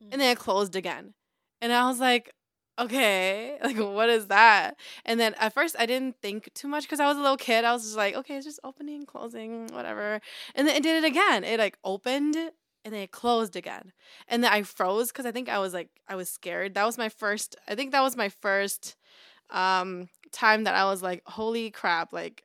and 0.00 0.20
then 0.20 0.30
it 0.30 0.38
mm. 0.38 0.42
closed 0.42 0.74
again, 0.74 1.14
and 1.60 1.72
I 1.72 1.88
was 1.88 2.00
like, 2.00 2.32
okay, 2.78 3.58
like 3.64 3.76
what 3.76 4.08
is 4.08 4.26
that? 4.28 4.76
And 5.04 5.18
then 5.18 5.34
at 5.34 5.52
first 5.52 5.76
I 5.78 5.86
didn't 5.86 6.16
think 6.20 6.52
too 6.54 6.68
much 6.68 6.84
because 6.84 7.00
I 7.00 7.06
was 7.06 7.16
a 7.16 7.20
little 7.20 7.36
kid. 7.36 7.64
I 7.64 7.72
was 7.72 7.82
just 7.82 7.96
like, 7.96 8.14
okay, 8.14 8.36
it's 8.36 8.46
just 8.46 8.60
opening, 8.64 9.06
closing, 9.06 9.68
whatever. 9.68 10.20
And 10.54 10.66
then 10.66 10.76
it 10.76 10.82
did 10.82 11.02
it 11.02 11.06
again. 11.06 11.44
It 11.44 11.58
like 11.58 11.78
opened 11.84 12.36
and 12.36 12.94
then 12.94 13.02
it 13.02 13.10
closed 13.10 13.56
again. 13.56 13.92
And 14.28 14.42
then 14.42 14.52
I 14.52 14.62
froze 14.62 15.08
because 15.08 15.26
I 15.26 15.32
think 15.32 15.48
I 15.48 15.58
was 15.58 15.74
like 15.74 15.90
I 16.08 16.14
was 16.16 16.28
scared. 16.28 16.74
That 16.74 16.86
was 16.86 16.98
my 16.98 17.08
first. 17.08 17.56
I 17.68 17.74
think 17.74 17.92
that 17.92 18.02
was 18.02 18.16
my 18.16 18.28
first 18.28 18.96
um 19.50 20.08
time 20.32 20.64
that 20.64 20.74
I 20.74 20.84
was 20.84 21.02
like, 21.02 21.22
holy 21.26 21.70
crap, 21.70 22.12
like. 22.12 22.44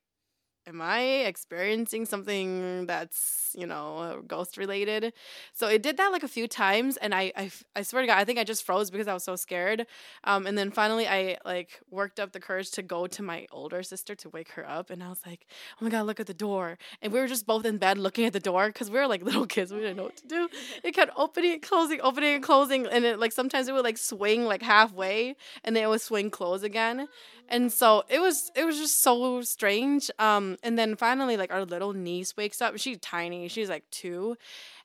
Am 0.65 0.81
I 0.81 1.01
experiencing 1.01 2.05
something 2.05 2.85
that's, 2.85 3.53
you 3.53 3.67
know, 3.67 4.23
ghost 4.25 4.55
related? 4.55 5.11
So 5.51 5.67
it 5.67 5.83
did 5.83 5.97
that 5.97 6.13
like 6.13 6.23
a 6.23 6.27
few 6.29 6.47
times, 6.47 6.95
and 6.95 7.13
I, 7.13 7.33
I, 7.35 7.51
I 7.75 7.81
swear 7.81 8.01
to 8.03 8.07
God, 8.07 8.17
I 8.17 8.23
think 8.23 8.39
I 8.39 8.45
just 8.45 8.65
froze 8.65 8.89
because 8.89 9.09
I 9.09 9.13
was 9.13 9.25
so 9.25 9.35
scared. 9.35 9.85
Um, 10.23 10.47
and 10.47 10.57
then 10.57 10.71
finally, 10.71 11.05
I 11.05 11.37
like 11.43 11.81
worked 11.91 12.17
up 12.17 12.31
the 12.31 12.39
courage 12.39 12.71
to 12.71 12.81
go 12.81 13.07
to 13.07 13.21
my 13.21 13.45
older 13.51 13.83
sister 13.83 14.15
to 14.15 14.29
wake 14.29 14.51
her 14.51 14.67
up, 14.67 14.89
and 14.89 15.03
I 15.03 15.09
was 15.09 15.19
like, 15.25 15.45
"Oh 15.81 15.83
my 15.83 15.89
God, 15.91 16.05
look 16.05 16.21
at 16.21 16.27
the 16.27 16.33
door!" 16.33 16.77
And 17.01 17.11
we 17.11 17.19
were 17.19 17.27
just 17.27 17.45
both 17.45 17.65
in 17.65 17.77
bed 17.77 17.97
looking 17.97 18.25
at 18.25 18.31
the 18.31 18.39
door 18.39 18.67
because 18.67 18.89
we 18.89 18.97
were 18.99 19.07
like 19.07 19.21
little 19.29 19.45
kids, 19.45 19.73
we 19.73 19.79
didn't 19.79 19.97
know 19.97 20.03
what 20.03 20.17
to 20.17 20.27
do. 20.27 20.47
It 20.81 20.93
kept 20.93 21.11
opening 21.17 21.51
and 21.53 21.61
closing, 21.61 21.99
opening 22.01 22.35
and 22.35 22.43
closing, 22.43 22.87
and 22.87 23.03
it 23.03 23.19
like 23.19 23.33
sometimes 23.33 23.67
it 23.67 23.73
would 23.73 23.83
like 23.83 23.97
swing 23.97 24.45
like 24.45 24.61
halfway, 24.61 25.35
and 25.65 25.75
then 25.75 25.83
it 25.83 25.87
would 25.87 26.01
swing 26.01 26.29
close 26.29 26.63
again. 26.63 27.09
And 27.53 27.71
so 27.71 28.03
it 28.09 28.19
was 28.19 28.51
it 28.55 28.65
was 28.65 28.79
just 28.79 29.03
so 29.03 29.43
strange. 29.43 30.09
Um, 30.17 30.57
and 30.63 30.77
then 30.77 30.95
finally, 30.95 31.37
like 31.37 31.53
our 31.53 31.63
little 31.65 31.93
niece 31.93 32.35
wakes 32.35 32.63
up. 32.63 32.79
She's 32.79 32.97
tiny. 32.97 33.47
She's 33.47 33.69
like 33.69 33.83
two, 33.91 34.37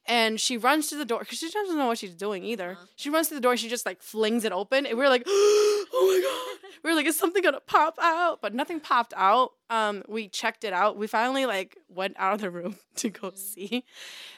and 0.09 0.41
she 0.41 0.57
runs 0.57 0.89
to 0.89 0.97
the 0.97 1.05
door 1.05 1.21
because 1.21 1.39
she 1.39 1.51
doesn't 1.51 1.77
know 1.77 1.87
what 1.87 1.99
she's 1.99 2.15
doing 2.15 2.43
either. 2.43 2.71
Uh-huh. 2.73 2.87
She 2.97 3.11
runs 3.11 3.29
to 3.29 3.35
the 3.35 3.41
door. 3.41 3.57
She 3.59 3.69
just 3.69 3.85
like 3.85 4.03
flings 4.03 4.45
it 4.45 4.53
open, 4.53 4.87
and 4.87 4.99
we 4.99 5.05
are 5.05 5.09
like, 5.11 5.23
"Oh 5.27 5.87
my 5.93 6.21
god!" 6.23 6.71
We're 6.83 6.95
like, 6.95 7.07
"Is 7.07 7.19
something 7.19 7.43
gonna 7.43 7.61
pop 7.61 7.99
out?" 8.01 8.41
But 8.41 8.55
nothing 8.55 8.81
popped 8.81 9.13
out. 9.17 9.53
Um, 9.69 10.03
we 10.09 10.29
checked 10.29 10.65
it 10.65 10.73
out. 10.73 10.97
We 10.97 11.07
finally 11.07 11.45
like 11.45 11.77
went 11.89 12.17
out 12.19 12.33
of 12.33 12.41
the 12.41 12.51
room 12.51 12.77
to 12.97 13.11
go 13.11 13.33
see. 13.35 13.85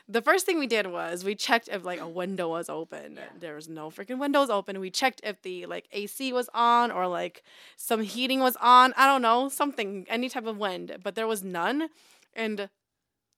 The 0.08 0.20
first 0.20 0.44
thing 0.44 0.58
we 0.58 0.66
did 0.66 0.88
was 0.88 1.24
we 1.24 1.36
checked 1.36 1.68
if 1.68 1.84
like 1.84 2.00
a 2.00 2.08
window 2.08 2.48
was 2.48 2.68
open. 2.68 3.20
There 3.38 3.54
was 3.54 3.68
no 3.68 3.90
freaking 3.90 4.18
windows 4.18 4.50
open. 4.50 4.80
We 4.80 4.90
checked 4.90 5.20
if 5.22 5.40
the 5.42 5.66
like 5.66 5.86
AC 5.92 6.32
was 6.32 6.48
on 6.52 6.90
or 6.90 7.06
like 7.06 7.44
some 7.76 8.02
heating 8.02 8.40
was 8.40 8.56
on. 8.60 8.92
I 8.96 9.06
don't 9.06 9.22
know, 9.22 9.48
something, 9.48 10.06
any 10.08 10.28
type 10.28 10.46
of 10.46 10.58
wind, 10.58 10.96
but 11.04 11.14
there 11.14 11.28
was 11.28 11.44
none. 11.44 11.90
And 12.34 12.68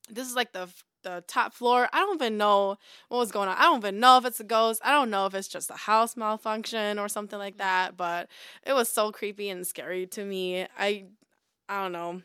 this 0.09 0.27
is 0.29 0.35
like 0.35 0.53
the 0.53 0.69
the 1.03 1.25
top 1.27 1.55
floor. 1.55 1.89
I 1.93 1.99
don't 2.01 2.15
even 2.17 2.37
know 2.39 2.77
what 3.09 3.19
was 3.19 3.31
going 3.33 3.49
on. 3.49 3.57
I 3.57 3.63
don't 3.63 3.79
even 3.79 4.01
know 4.01 4.19
if 4.19 4.25
it's 4.25 4.41
a 4.41 4.45
ghost. 4.45 4.81
I 4.85 4.91
don't 4.93 5.11
know 5.11 5.27
if 5.27 5.35
it's 5.35 5.49
just 5.49 5.71
a 5.71 5.75
house 5.75 6.17
malfunction 6.17 6.99
or 6.99 7.09
something 7.09 7.39
like 7.39 7.59
that. 7.59 7.97
But 7.97 8.29
it 8.67 8.73
was 8.73 8.89
so 8.89 9.13
creepy 9.13 9.49
and 9.51 9.67
scary 9.67 10.07
to 10.09 10.25
me. 10.25 10.67
I 10.79 11.07
I 11.69 11.83
don't 11.83 11.93
know. 11.93 12.23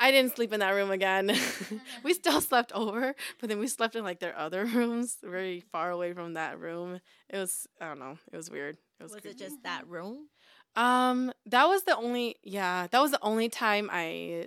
I 0.00 0.12
didn't 0.12 0.36
sleep 0.36 0.52
in 0.52 0.60
that 0.60 0.70
room 0.70 0.92
again. 0.92 1.36
we 2.04 2.14
still 2.14 2.40
slept 2.40 2.70
over, 2.72 3.16
but 3.40 3.48
then 3.48 3.58
we 3.58 3.66
slept 3.66 3.96
in 3.96 4.04
like 4.04 4.20
their 4.20 4.36
other 4.38 4.64
rooms, 4.74 5.16
very 5.22 5.60
far 5.72 5.90
away 5.90 6.12
from 6.12 6.34
that 6.34 6.58
room. 6.60 7.00
It 7.28 7.36
was 7.36 7.66
I 7.80 7.88
don't 7.88 7.98
know. 7.98 8.18
It 8.32 8.36
was 8.36 8.50
weird. 8.50 8.76
It 9.00 9.02
was, 9.02 9.12
Was 9.12 9.22
creepy. 9.22 9.36
it 9.36 9.38
just 9.38 9.62
that 9.64 9.88
room? 9.88 10.28
Um, 10.76 11.32
that 11.46 11.66
was 11.66 11.82
the 11.82 11.96
only 11.96 12.36
yeah, 12.44 12.86
that 12.90 13.00
was 13.00 13.10
the 13.10 13.22
only 13.22 13.48
time 13.48 13.90
I 13.92 14.46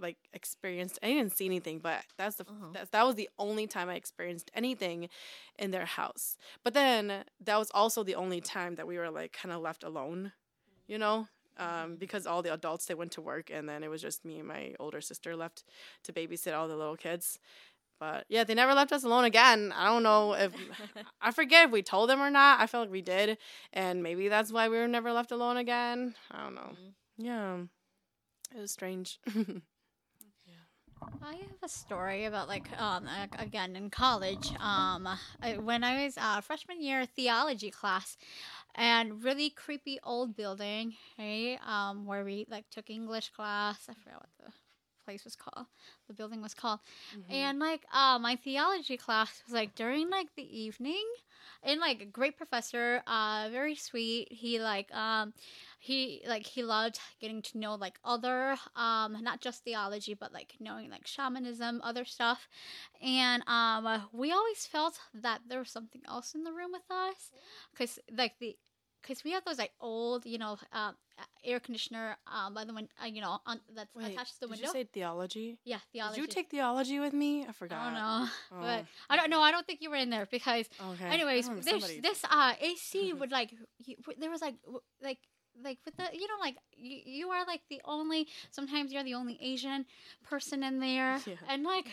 like 0.00 0.16
experienced. 0.32 0.98
I 1.02 1.08
didn't 1.08 1.36
see 1.36 1.46
anything, 1.46 1.78
but 1.80 2.02
that's 2.18 2.36
the 2.36 2.44
Uh-huh. 2.44 2.68
that's, 2.72 2.90
that 2.90 3.06
was 3.06 3.16
the 3.16 3.28
only 3.38 3.66
time 3.66 3.88
I 3.88 3.94
experienced 3.94 4.50
anything 4.54 5.08
in 5.58 5.70
their 5.70 5.86
house. 5.86 6.36
But 6.64 6.74
then 6.74 7.24
that 7.44 7.58
was 7.58 7.70
also 7.72 8.02
the 8.04 8.14
only 8.16 8.40
time 8.40 8.76
that 8.76 8.86
we 8.86 8.98
were 8.98 9.10
like 9.10 9.32
kind 9.32 9.52
of 9.54 9.60
left 9.62 9.84
alone, 9.84 10.32
you 10.88 10.98
know, 10.98 11.28
um, 11.58 11.96
because 11.96 12.26
all 12.26 12.42
the 12.42 12.52
adults 12.54 12.86
they 12.86 12.94
went 12.94 13.12
to 13.12 13.20
work, 13.20 13.50
and 13.50 13.68
then 13.68 13.82
it 13.84 13.90
was 13.90 14.02
just 14.02 14.24
me 14.24 14.38
and 14.38 14.48
my 14.48 14.74
older 14.80 15.00
sister 15.00 15.36
left 15.36 15.64
to 16.04 16.12
babysit 16.12 16.54
all 16.56 16.68
the 16.68 16.76
little 16.76 16.96
kids. 16.96 17.38
But 17.98 18.24
yeah, 18.28 18.44
they 18.44 18.54
never 18.54 18.74
left 18.74 18.92
us 18.92 19.04
alone 19.04 19.24
again. 19.24 19.72
I 19.76 19.86
don't 19.86 20.02
know 20.02 20.32
if 20.34 20.52
I 21.20 21.30
forget 21.32 21.66
if 21.66 21.70
we 21.70 21.82
told 21.82 22.08
them 22.08 22.20
or 22.20 22.30
not. 22.30 22.60
I 22.60 22.66
feel 22.66 22.80
like 22.80 22.90
we 22.90 23.02
did, 23.02 23.38
and 23.72 24.02
maybe 24.02 24.28
that's 24.28 24.50
why 24.52 24.68
we 24.68 24.78
were 24.78 24.88
never 24.88 25.12
left 25.12 25.32
alone 25.32 25.58
again. 25.58 26.14
I 26.30 26.42
don't 26.44 26.54
know. 26.54 26.70
Mhm. 26.72 26.92
Yeah, 27.18 27.58
it 28.56 28.60
was 28.60 28.70
strange. 28.72 29.18
I 31.22 31.32
have 31.34 31.62
a 31.62 31.68
story 31.68 32.24
about 32.24 32.48
like 32.48 32.68
um 32.80 33.06
again 33.38 33.76
in 33.76 33.90
college 33.90 34.52
um 34.60 35.08
when 35.62 35.84
I 35.84 36.04
was 36.04 36.16
uh, 36.18 36.40
freshman 36.40 36.82
year 36.82 37.06
theology 37.06 37.70
class 37.70 38.16
and 38.74 39.22
really 39.22 39.50
creepy 39.50 39.98
old 40.02 40.36
building 40.36 40.94
right 41.18 41.58
um 41.66 42.06
where 42.06 42.24
we 42.24 42.46
like 42.50 42.68
took 42.70 42.90
English 42.90 43.30
class 43.30 43.88
I 43.88 43.94
forgot 43.94 44.20
what 44.20 44.30
the 44.46 44.52
place 45.04 45.24
was 45.24 45.36
called 45.36 45.66
the 46.08 46.14
building 46.14 46.42
was 46.42 46.54
called 46.54 46.80
and 47.30 47.58
like 47.58 47.82
uh 47.92 48.18
my 48.18 48.36
theology 48.36 48.96
class 48.96 49.42
was 49.46 49.54
like 49.54 49.74
during 49.74 50.10
like 50.10 50.28
the 50.36 50.60
evening 50.60 51.04
and 51.62 51.80
like 51.80 52.00
a 52.02 52.06
great 52.06 52.36
professor 52.36 53.02
uh 53.06 53.48
very 53.50 53.74
sweet 53.74 54.28
he 54.30 54.60
like 54.60 54.92
um 54.94 55.32
he 55.82 56.22
like 56.28 56.46
he 56.46 56.62
loved 56.62 57.00
getting 57.22 57.40
to 57.40 57.56
know 57.58 57.74
like 57.74 57.98
other 58.04 58.54
um 58.76 59.16
not 59.22 59.40
just 59.40 59.64
theology 59.64 60.12
but 60.12 60.30
like 60.30 60.52
knowing 60.60 60.90
like 60.90 61.06
shamanism 61.06 61.80
other 61.82 62.04
stuff 62.04 62.48
and 63.02 63.42
um 63.46 63.86
uh, 63.86 64.00
we 64.12 64.30
always 64.30 64.66
felt 64.66 65.00
that 65.14 65.40
there 65.48 65.58
was 65.58 65.70
something 65.70 66.02
else 66.06 66.34
in 66.34 66.44
the 66.44 66.52
room 66.52 66.70
with 66.70 66.82
us 66.90 67.32
because 67.72 67.98
like 68.16 68.34
the 68.40 68.54
because 69.00 69.24
we 69.24 69.32
have 69.32 69.42
those 69.46 69.56
like 69.58 69.72
old 69.80 70.26
you 70.26 70.36
know 70.36 70.58
um 70.74 70.94
air 71.44 71.60
conditioner 71.60 72.16
um 72.26 72.52
by 72.52 72.64
the 72.64 72.74
window 72.74 72.90
uh, 73.02 73.06
you 73.06 73.22
know 73.22 73.38
on 73.46 73.58
that's 73.74 73.94
Wait, 73.94 74.12
attached 74.12 74.34
to 74.34 74.40
the 74.40 74.46
did 74.48 74.50
window 74.52 74.66
you 74.66 74.72
say 74.72 74.84
theology? 74.84 75.58
yeah 75.64 75.78
theology 75.92 76.20
Did 76.20 76.28
you 76.28 76.34
take 76.34 76.50
theology 76.50 76.98
with 77.00 77.14
me? 77.14 77.46
I 77.48 77.52
forgot. 77.52 77.78
I 77.80 77.84
don't 77.86 77.94
know 77.94 78.28
Oh, 78.52 78.60
but 78.60 78.84
i 79.08 79.16
don't 79.16 79.30
know 79.30 79.40
i 79.40 79.50
don't 79.50 79.66
think 79.66 79.80
you 79.80 79.88
were 79.90 79.96
in 79.96 80.10
there 80.10 80.28
because 80.30 80.68
Okay. 80.78 81.08
Anyways 81.14 81.48
this 81.64 82.00
this 82.02 82.24
uh 82.28 82.52
ac 82.60 83.12
would 83.18 83.30
like 83.30 83.54
you, 83.86 83.96
there 84.18 84.30
was 84.30 84.42
like 84.42 84.60
w- 84.62 84.80
like 85.02 85.18
like 85.64 85.78
with 85.84 85.96
the 85.96 86.04
you 86.12 86.26
know 86.26 86.38
like 86.40 86.56
you, 86.76 86.98
you 87.04 87.28
are 87.30 87.44
like 87.46 87.60
the 87.68 87.80
only 87.84 88.26
sometimes 88.50 88.92
you're 88.92 89.04
the 89.04 89.14
only 89.14 89.38
asian 89.40 89.84
person 90.28 90.62
in 90.62 90.80
there 90.80 91.18
Yeah. 91.26 91.34
and 91.48 91.62
like 91.64 91.86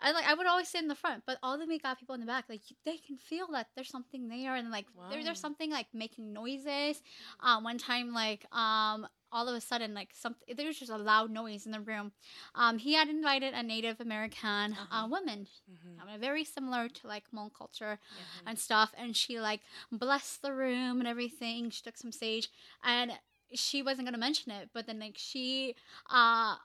I 0.00 0.12
like 0.12 0.26
I 0.26 0.34
would 0.34 0.46
always 0.46 0.68
sit 0.68 0.82
in 0.82 0.88
the 0.88 0.94
front, 0.94 1.22
but 1.26 1.38
all 1.42 1.56
the 1.58 1.66
makeup 1.66 1.98
people 1.98 2.14
in 2.14 2.20
the 2.20 2.26
back, 2.26 2.44
like 2.48 2.62
they 2.84 2.96
can 2.98 3.16
feel 3.16 3.46
that 3.52 3.68
there's 3.74 3.88
something 3.90 4.28
there, 4.28 4.54
and 4.54 4.70
like 4.70 4.86
there, 5.08 5.22
there's 5.24 5.40
something 5.40 5.70
like 5.70 5.86
making 5.94 6.32
noises. 6.32 7.02
Um, 7.40 7.64
one 7.64 7.78
time, 7.78 8.12
like 8.12 8.44
um, 8.54 9.06
all 9.32 9.48
of 9.48 9.54
a 9.54 9.60
sudden, 9.60 9.94
like 9.94 10.10
something 10.12 10.54
there 10.56 10.66
was 10.66 10.78
just 10.78 10.90
a 10.90 10.96
loud 10.98 11.30
noise 11.30 11.64
in 11.66 11.72
the 11.72 11.80
room. 11.80 12.12
Um, 12.54 12.78
he 12.78 12.94
had 12.94 13.08
invited 13.08 13.54
a 13.54 13.62
Native 13.62 14.00
American 14.00 14.72
uh 14.74 14.82
Uh-huh. 14.90 15.06
woman 15.08 15.46
Mhm. 15.70 16.00
um, 16.14 16.20
very 16.20 16.44
similar 16.44 16.88
to 16.88 17.06
like 17.06 17.24
Hmong 17.30 17.52
culture 17.54 17.98
and 18.46 18.58
stuff. 18.58 18.92
And 18.96 19.16
she 19.16 19.40
like 19.40 19.60
blessed 19.92 20.42
the 20.42 20.52
room 20.52 20.98
and 20.98 21.08
everything. 21.08 21.70
She 21.70 21.82
took 21.82 21.96
some 21.96 22.12
sage, 22.12 22.48
and 22.82 23.12
she 23.54 23.82
wasn't 23.82 24.06
gonna 24.06 24.18
mention 24.18 24.50
it, 24.52 24.70
but 24.72 24.86
then 24.86 24.98
like 24.98 25.16
she 25.18 25.76
uh 26.10 26.56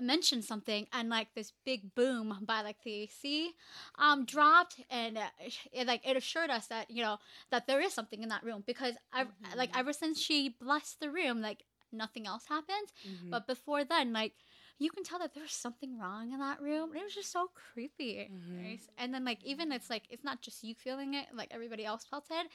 mentioned 0.00 0.44
something, 0.44 0.86
and 0.92 1.08
like 1.08 1.34
this 1.34 1.52
big 1.64 1.94
boom 1.94 2.38
by 2.42 2.62
like 2.62 2.82
the 2.84 3.02
AC 3.02 3.52
um 3.98 4.24
dropped, 4.24 4.80
and 4.90 5.18
uh, 5.18 5.28
it 5.72 5.86
like 5.86 6.06
it 6.06 6.16
assured 6.16 6.50
us 6.50 6.66
that 6.68 6.90
you 6.90 7.02
know 7.02 7.18
that 7.50 7.66
there 7.66 7.80
is 7.80 7.92
something 7.92 8.22
in 8.22 8.28
that 8.28 8.44
room 8.44 8.62
because 8.66 8.94
I 9.12 9.26
like 9.56 9.76
ever 9.76 9.92
since 9.92 10.20
she 10.20 10.48
blessed 10.48 11.00
the 11.00 11.10
room, 11.10 11.40
like 11.40 11.64
nothing 11.92 12.26
else 12.26 12.44
happened. 12.46 12.92
Mhm. 13.06 13.30
But 13.30 13.46
before 13.46 13.84
then, 13.84 14.12
like 14.12 14.34
you 14.80 14.90
can 14.90 15.02
tell 15.02 15.18
that 15.18 15.34
there 15.34 15.42
was 15.42 15.50
something 15.52 15.98
wrong 15.98 16.32
in 16.32 16.38
that 16.38 16.60
room. 16.60 16.94
It 16.94 17.02
was 17.02 17.14
just 17.14 17.32
so 17.32 17.50
creepy. 17.54 18.30
Mhm. 18.30 18.64
right? 18.64 18.80
And 18.98 19.12
then 19.12 19.24
like 19.24 19.42
even 19.42 19.72
it's 19.72 19.90
like 19.90 20.04
it's 20.10 20.22
not 20.22 20.40
just 20.42 20.62
you 20.62 20.74
feeling 20.74 21.14
it, 21.14 21.26
like 21.34 21.48
everybody 21.50 21.84
else 21.84 22.04
felt 22.04 22.26
it. 22.30 22.46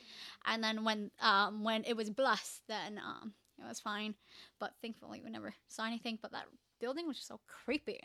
And 0.46 0.64
then 0.64 0.84
when 0.86 1.12
um 1.20 1.64
when 1.64 1.84
it 1.86 1.98
was 1.98 2.10
blessed, 2.10 2.62
then 2.68 2.98
um 3.00 3.34
it 3.60 3.68
was 3.68 3.80
fine. 3.80 4.16
But 4.60 4.74
thankfully 4.82 5.22
we 5.24 5.30
never 5.30 5.54
saw 5.68 5.86
anything. 5.86 6.18
But 6.22 6.32
that 6.32 6.46
building 6.84 7.08
was 7.08 7.16
just 7.18 7.30
so 7.30 7.40
creepy. 7.48 8.00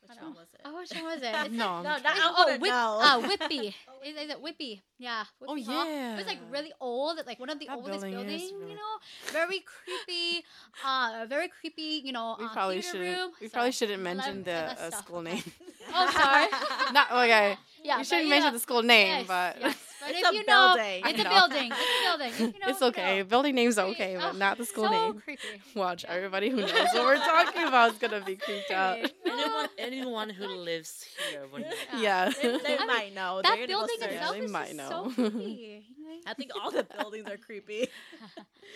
Which 0.00 0.16
one 0.22 0.34
was 0.34 0.46
it? 0.54 0.60
Oh, 0.64 0.78
which 0.78 0.94
one 0.94 1.04
was 1.12 1.22
it? 1.22 1.52
No, 1.52 1.82
no, 1.82 1.82
that, 1.82 2.04
I 2.06 2.32
oh, 2.38 2.58
Whip, 2.62 2.70
know. 2.70 2.98
uh, 3.02 3.18
Whippy. 3.28 3.74
is, 4.06 4.14
is 4.24 4.30
it 4.30 4.38
Whippy? 4.40 4.80
Yeah. 4.98 5.24
Oh, 5.42 5.54
Whippy 5.56 5.64
Hall. 5.66 5.86
It 5.86 6.16
was 6.18 6.26
like 6.26 6.38
really 6.50 6.72
old, 6.80 7.20
like 7.26 7.40
one 7.40 7.50
of 7.50 7.58
the 7.58 7.66
That 7.66 7.76
oldest 7.76 8.00
building 8.00 8.14
buildings, 8.14 8.52
really- 8.52 8.70
you 8.72 8.76
know, 8.78 8.94
very 9.32 9.60
creepy, 9.66 10.44
uh, 10.86 11.26
very 11.28 11.48
creepy, 11.48 12.00
you 12.06 12.12
know, 12.12 12.36
we 12.38 12.44
uh, 12.46 12.52
probably 12.52 12.80
shouldn't. 12.80 13.18
room. 13.18 13.30
We 13.40 13.48
So, 13.48 13.52
probably 13.54 13.72
shouldn't 13.72 14.02
mention 14.02 14.44
the 14.44 14.60
uh, 14.78 14.90
school 14.92 15.22
name. 15.22 15.42
Oh, 15.90 16.06
sorry. 16.12 16.46
Not 16.92 17.10
okay. 17.12 17.56
yeah, 17.82 17.98
you 17.98 18.04
shouldn't 18.04 18.28
mention 18.28 18.52
the 18.52 18.58
school 18.60 18.82
name, 18.82 19.24
yes, 19.24 19.26
but 19.26 19.56
yes. 19.60 19.76
But 20.08 20.16
It's 20.16 20.26
if 20.26 20.32
a 20.32 20.34
you 20.34 20.44
know, 20.46 20.74
building. 20.74 21.02
it's 21.04 21.06
I 21.06 21.10
a 21.10 21.24
know. 21.24 21.30
building. 21.48 21.72
It's 21.72 21.80
a 21.80 22.08
building. 22.08 22.28
If 22.32 22.40
you 22.40 22.46
know, 22.46 22.68
it's 22.68 22.80
you 22.80 22.86
okay. 22.88 23.18
know. 23.18 23.24
Building 23.24 23.54
name's 23.54 23.74
Creepy. 23.76 23.90
okay, 23.92 24.16
but 24.16 24.34
Oh, 24.34 24.36
not 24.38 24.58
the 24.58 24.64
school 24.64 24.84
so 24.84 24.90
name. 24.90 25.20
creepy. 25.20 25.42
Watch 25.74 26.04
everybody 26.06 26.48
who 26.50 26.56
knows 26.56 26.70
what 26.72 27.04
we're 27.04 27.16
talking 27.16 27.62
about 27.64 27.92
is 27.92 27.98
gonna 27.98 28.20
be 28.24 28.36
creeped 28.36 28.70
out. 28.70 28.98
Creepy. 29.00 29.14
anyone 29.30 29.68
anyone 29.78 30.30
who 30.30 30.46
lives 30.46 31.04
here 31.30 31.46
would 31.52 31.62
know. 31.62 31.70
Yeah. 31.98 32.30
they, 32.30 32.58
they 32.58 32.74
I 32.76 32.78
mean, 32.78 32.86
might 32.86 33.14
know. 33.14 33.40
That 33.42 33.56
They're 33.56 33.66
building 33.66 33.96
itself 34.00 34.32
they 34.34 34.40
is 34.40 34.50
might 34.50 34.74
know. 34.74 34.88
so 34.88 35.10
creepy. 35.30 35.84
I 36.26 36.34
think 36.34 36.50
all 36.60 36.70
the 36.70 36.84
buildings 36.84 37.28
are 37.28 37.36
creepy. 37.36 37.88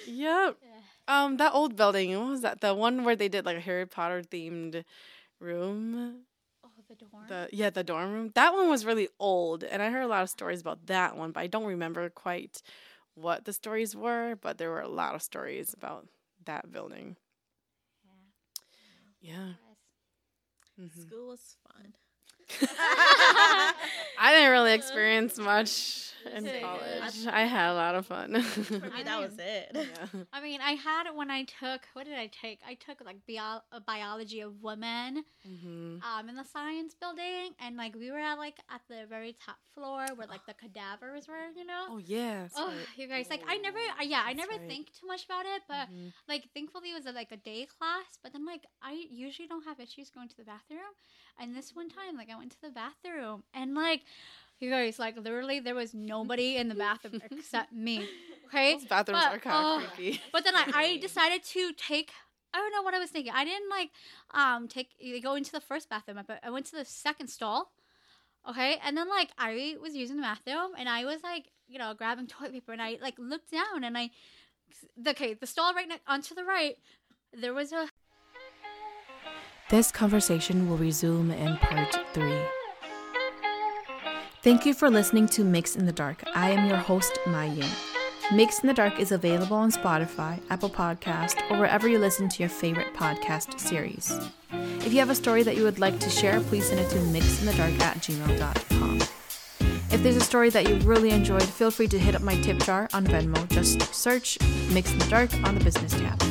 Yep. 0.07 0.57
Um, 1.09 1.37
that 1.39 1.53
old 1.55 1.77
building. 1.77 2.17
What 2.19 2.29
was 2.29 2.41
that? 2.43 2.61
The 2.61 2.75
one 2.75 3.05
where 3.05 3.17
they 3.17 3.29
did 3.29 3.45
like 3.45 3.57
a 3.57 3.61
Harry 3.61 3.87
Potter 3.87 4.23
themed 4.23 4.85
room. 5.41 6.21
The 6.99 7.07
dorm. 7.07 7.25
The 7.29 7.49
yeah, 7.53 7.71
the 7.71 7.85
dorm 7.85 8.13
room. 8.13 8.31
That 8.35 8.53
one 8.53 8.69
was 8.69 8.85
really 8.85 9.09
old, 9.19 9.65
and 9.65 9.83
I 9.83 9.91
heard 9.91 10.03
a 10.03 10.09
lot 10.09 10.23
of 10.23 10.31
stories 10.31 10.61
about 10.61 10.87
that 10.87 11.17
one, 11.17 11.33
but 11.33 11.41
I 11.41 11.47
don't 11.47 11.65
remember 11.65 12.09
quite 12.11 12.63
what 13.15 13.45
the 13.45 13.53
stories 13.53 13.97
were. 13.97 14.37
But 14.41 14.59
there 14.59 14.71
were 14.71 14.81
a 14.81 14.89
lot 14.89 15.15
of 15.15 15.23
stories 15.23 15.75
about 15.75 16.07
that 16.45 16.71
building. 16.73 17.17
Yeah. 19.21 19.53
Mhm. 20.79 20.91
School 21.07 21.29
was 21.29 21.57
fun. 21.67 21.95
I 24.19 24.33
didn't 24.33 24.51
really 24.51 24.73
experience 24.73 25.39
much 25.39 26.11
in 26.35 26.45
college. 26.61 27.27
I 27.31 27.43
had 27.43 27.73
a 27.73 27.75
lot 27.75 27.95
of 27.95 28.07
fun. 28.07 28.43
For 28.43 28.87
me, 28.87 29.03
that 29.05 29.21
was 29.21 29.35
it. 29.39 29.71
yeah. 29.75 30.21
I 30.33 30.41
mean, 30.43 30.61
I 30.61 30.73
had 30.73 31.05
when 31.15 31.31
I 31.31 31.45
took 31.45 31.83
what 31.95 32.05
did 32.05 32.15
I 32.19 32.29
take? 32.29 32.61
I 32.67 32.75
took 32.75 33.05
like 33.05 33.17
bio- 33.29 33.63
uh, 33.73 33.81
biology 33.87 34.41
of 34.41 34.63
women 34.63 35.25
hmm 35.45 35.97
um 36.03 36.29
in 36.29 36.37
the 36.37 36.45
science 36.45 36.95
building, 37.01 37.53
and 37.61 37.77
like 37.77 37.95
we 37.95 38.11
were 38.11 38.19
at 38.19 38.35
like 38.39 38.57
at 38.71 38.81
the 38.89 39.07
very 39.09 39.37
top 39.45 39.57
floor 39.75 40.07
where 40.17 40.27
like 40.27 40.45
the 40.47 40.55
cadavers 40.55 41.29
were, 41.29 41.49
you 41.57 41.65
know. 41.65 41.87
Oh 41.91 41.99
yeah. 41.99 42.49
Oh, 42.57 42.69
right. 42.69 42.87
you 42.97 43.07
guys! 43.09 43.27
Like 43.31 43.43
I 43.49 43.59
never, 43.59 43.79
uh, 44.01 44.03
yeah, 44.05 44.23
I 44.25 44.33
never 44.33 44.53
right. 44.53 44.69
think 44.69 44.89
too 44.99 45.07
much 45.07 45.25
about 45.25 45.47
it, 45.47 45.63
but 45.69 45.89
Mhm. 45.89 46.13
like 46.29 46.49
thankfully 46.55 46.91
it 46.91 46.95
was 46.95 47.07
a, 47.07 47.13
like 47.13 47.31
a 47.33 47.37
day 47.37 47.67
class. 47.67 48.19
But 48.23 48.33
then 48.33 48.45
like 48.47 48.65
I 48.83 48.93
usually 49.11 49.49
don't 49.49 49.65
have 49.65 49.79
issues 49.81 50.11
going 50.11 50.29
to 50.29 50.37
the 50.37 50.45
bathroom, 50.45 50.93
and 51.39 51.55
this 51.57 51.75
one 51.75 51.89
time 51.89 52.17
like 52.17 52.31
I 52.31 52.37
went 52.37 52.53
to 52.53 52.61
the 52.63 52.71
bathroom 52.71 53.43
and 53.55 53.75
like 53.75 54.03
you 54.61 54.71
guys 54.71 54.99
like 54.99 55.17
literally 55.17 55.61
there 55.61 55.75
was 55.75 55.93
nobody 55.93 56.57
in 56.57 56.69
the 56.69 56.75
bathroom 56.75 57.21
except 57.31 57.73
me. 57.73 58.09
Okay, 58.55 58.75
Those 58.75 58.85
bathrooms 58.85 59.23
but, 59.25 59.35
are 59.35 59.39
kind 59.39 59.83
of 59.83 59.91
creepy. 59.95 60.21
but 60.31 60.45
then 60.45 60.55
I, 60.55 60.65
I 60.75 60.97
decided 61.01 61.43
to 61.43 61.73
take. 61.73 62.11
I 62.53 62.59
don't 62.59 62.71
know 62.71 62.83
what 62.83 62.93
I 62.93 62.99
was 62.99 63.09
thinking. 63.09 63.33
I 63.35 63.47
didn't 63.47 63.71
like 63.71 63.89
um 64.33 64.69
take 64.69 64.89
go 65.23 65.37
into 65.37 65.53
the 65.53 65.61
first 65.63 65.89
bathroom. 65.89 66.21
But 66.27 66.41
I 66.43 66.51
went 66.51 66.67
to 66.67 66.77
the 66.77 66.85
second 66.85 67.29
stall. 67.29 67.73
Okay, 68.47 68.77
and 68.85 68.95
then 68.95 69.09
like 69.09 69.31
I 69.39 69.77
was 69.81 69.95
using 69.95 70.17
the 70.17 70.23
bathroom 70.23 70.73
and 70.77 70.87
I 70.87 71.07
was 71.07 71.23
like 71.23 71.47
you 71.67 71.79
know 71.79 71.95
grabbing 71.95 72.27
toilet 72.27 72.53
paper 72.53 72.73
and 72.73 72.83
I 72.83 72.99
like 73.01 73.15
looked 73.19 73.51
down 73.51 73.85
and 73.85 73.97
I 73.97 74.11
okay 75.09 75.33
the 75.33 75.47
stall 75.47 75.73
right 75.73 75.89
next 75.89 76.03
onto 76.07 76.35
the 76.35 76.45
right 76.45 76.77
there 77.33 77.55
was 77.55 77.73
a 77.73 77.89
This 79.73 79.91
conversation 79.91 80.69
will 80.69 80.77
resume 80.77 81.31
in 81.31 81.57
part 81.57 81.99
three. 82.13 82.43
Thank 84.43 84.67
you 84.67 84.75
for 84.75 84.91
listening 84.91 85.27
to 85.29 85.45
MYX 85.45 85.79
in 85.79 85.87
the 85.87 85.93
Dark. 85.93 86.23
I 86.35 86.51
am 86.51 86.69
your 86.69 86.77
host, 86.77 87.19
Mai 87.27 87.47
Ying. 87.47 87.71
MYX 88.33 88.61
in 88.61 88.67
the 88.67 88.75
Dark 88.75 89.01
is 89.01 89.13
available 89.13 89.57
on 89.57 89.73
Spotify, 89.73 90.43
Apple 90.51 90.69
Podcast, 90.69 91.51
or 91.51 91.59
wherever 91.59 91.89
you 91.89 91.99
listen 91.99 92.29
to 92.29 92.41
your 92.41 92.51
favorite 92.51 92.93
podcast 92.93 93.59
series. 93.59 94.21
If 94.51 94.93
you 94.93 94.99
have 94.99 95.09
a 95.09 95.15
story 95.15 95.43
that 95.43 95.57
you 95.57 95.63
would 95.63 95.79
like 95.79 95.99
to 96.01 96.11
share, 96.11 96.41
please 96.41 96.67
send 96.67 96.81
it 96.81 96.91
to 96.91 96.99
myxinthedark 96.99 97.81
at 97.81 97.97
gmail.com. 97.97 99.01
If 99.91 100.03
there's 100.03 100.17
a 100.17 100.21
story 100.21 100.51
that 100.51 100.69
you 100.69 100.81
really 100.81 101.13
enjoyed, 101.13 101.45
feel 101.45 101.71
free 101.71 101.89
to 101.89 101.99
hit 101.99 102.15
up 102.15 102.21
my 102.21 102.39
tip 102.43 102.59
jar 102.59 102.91
on 102.93 103.07
Venmo. 103.07 103.49
Just 103.49 103.95
search 103.95 104.39
Mix 104.71 104.93
in 104.93 104.99
the 104.99 105.07
Dark 105.07 105.33
on 105.45 105.55
the 105.55 105.65
business 105.65 105.93
tab. 105.93 106.23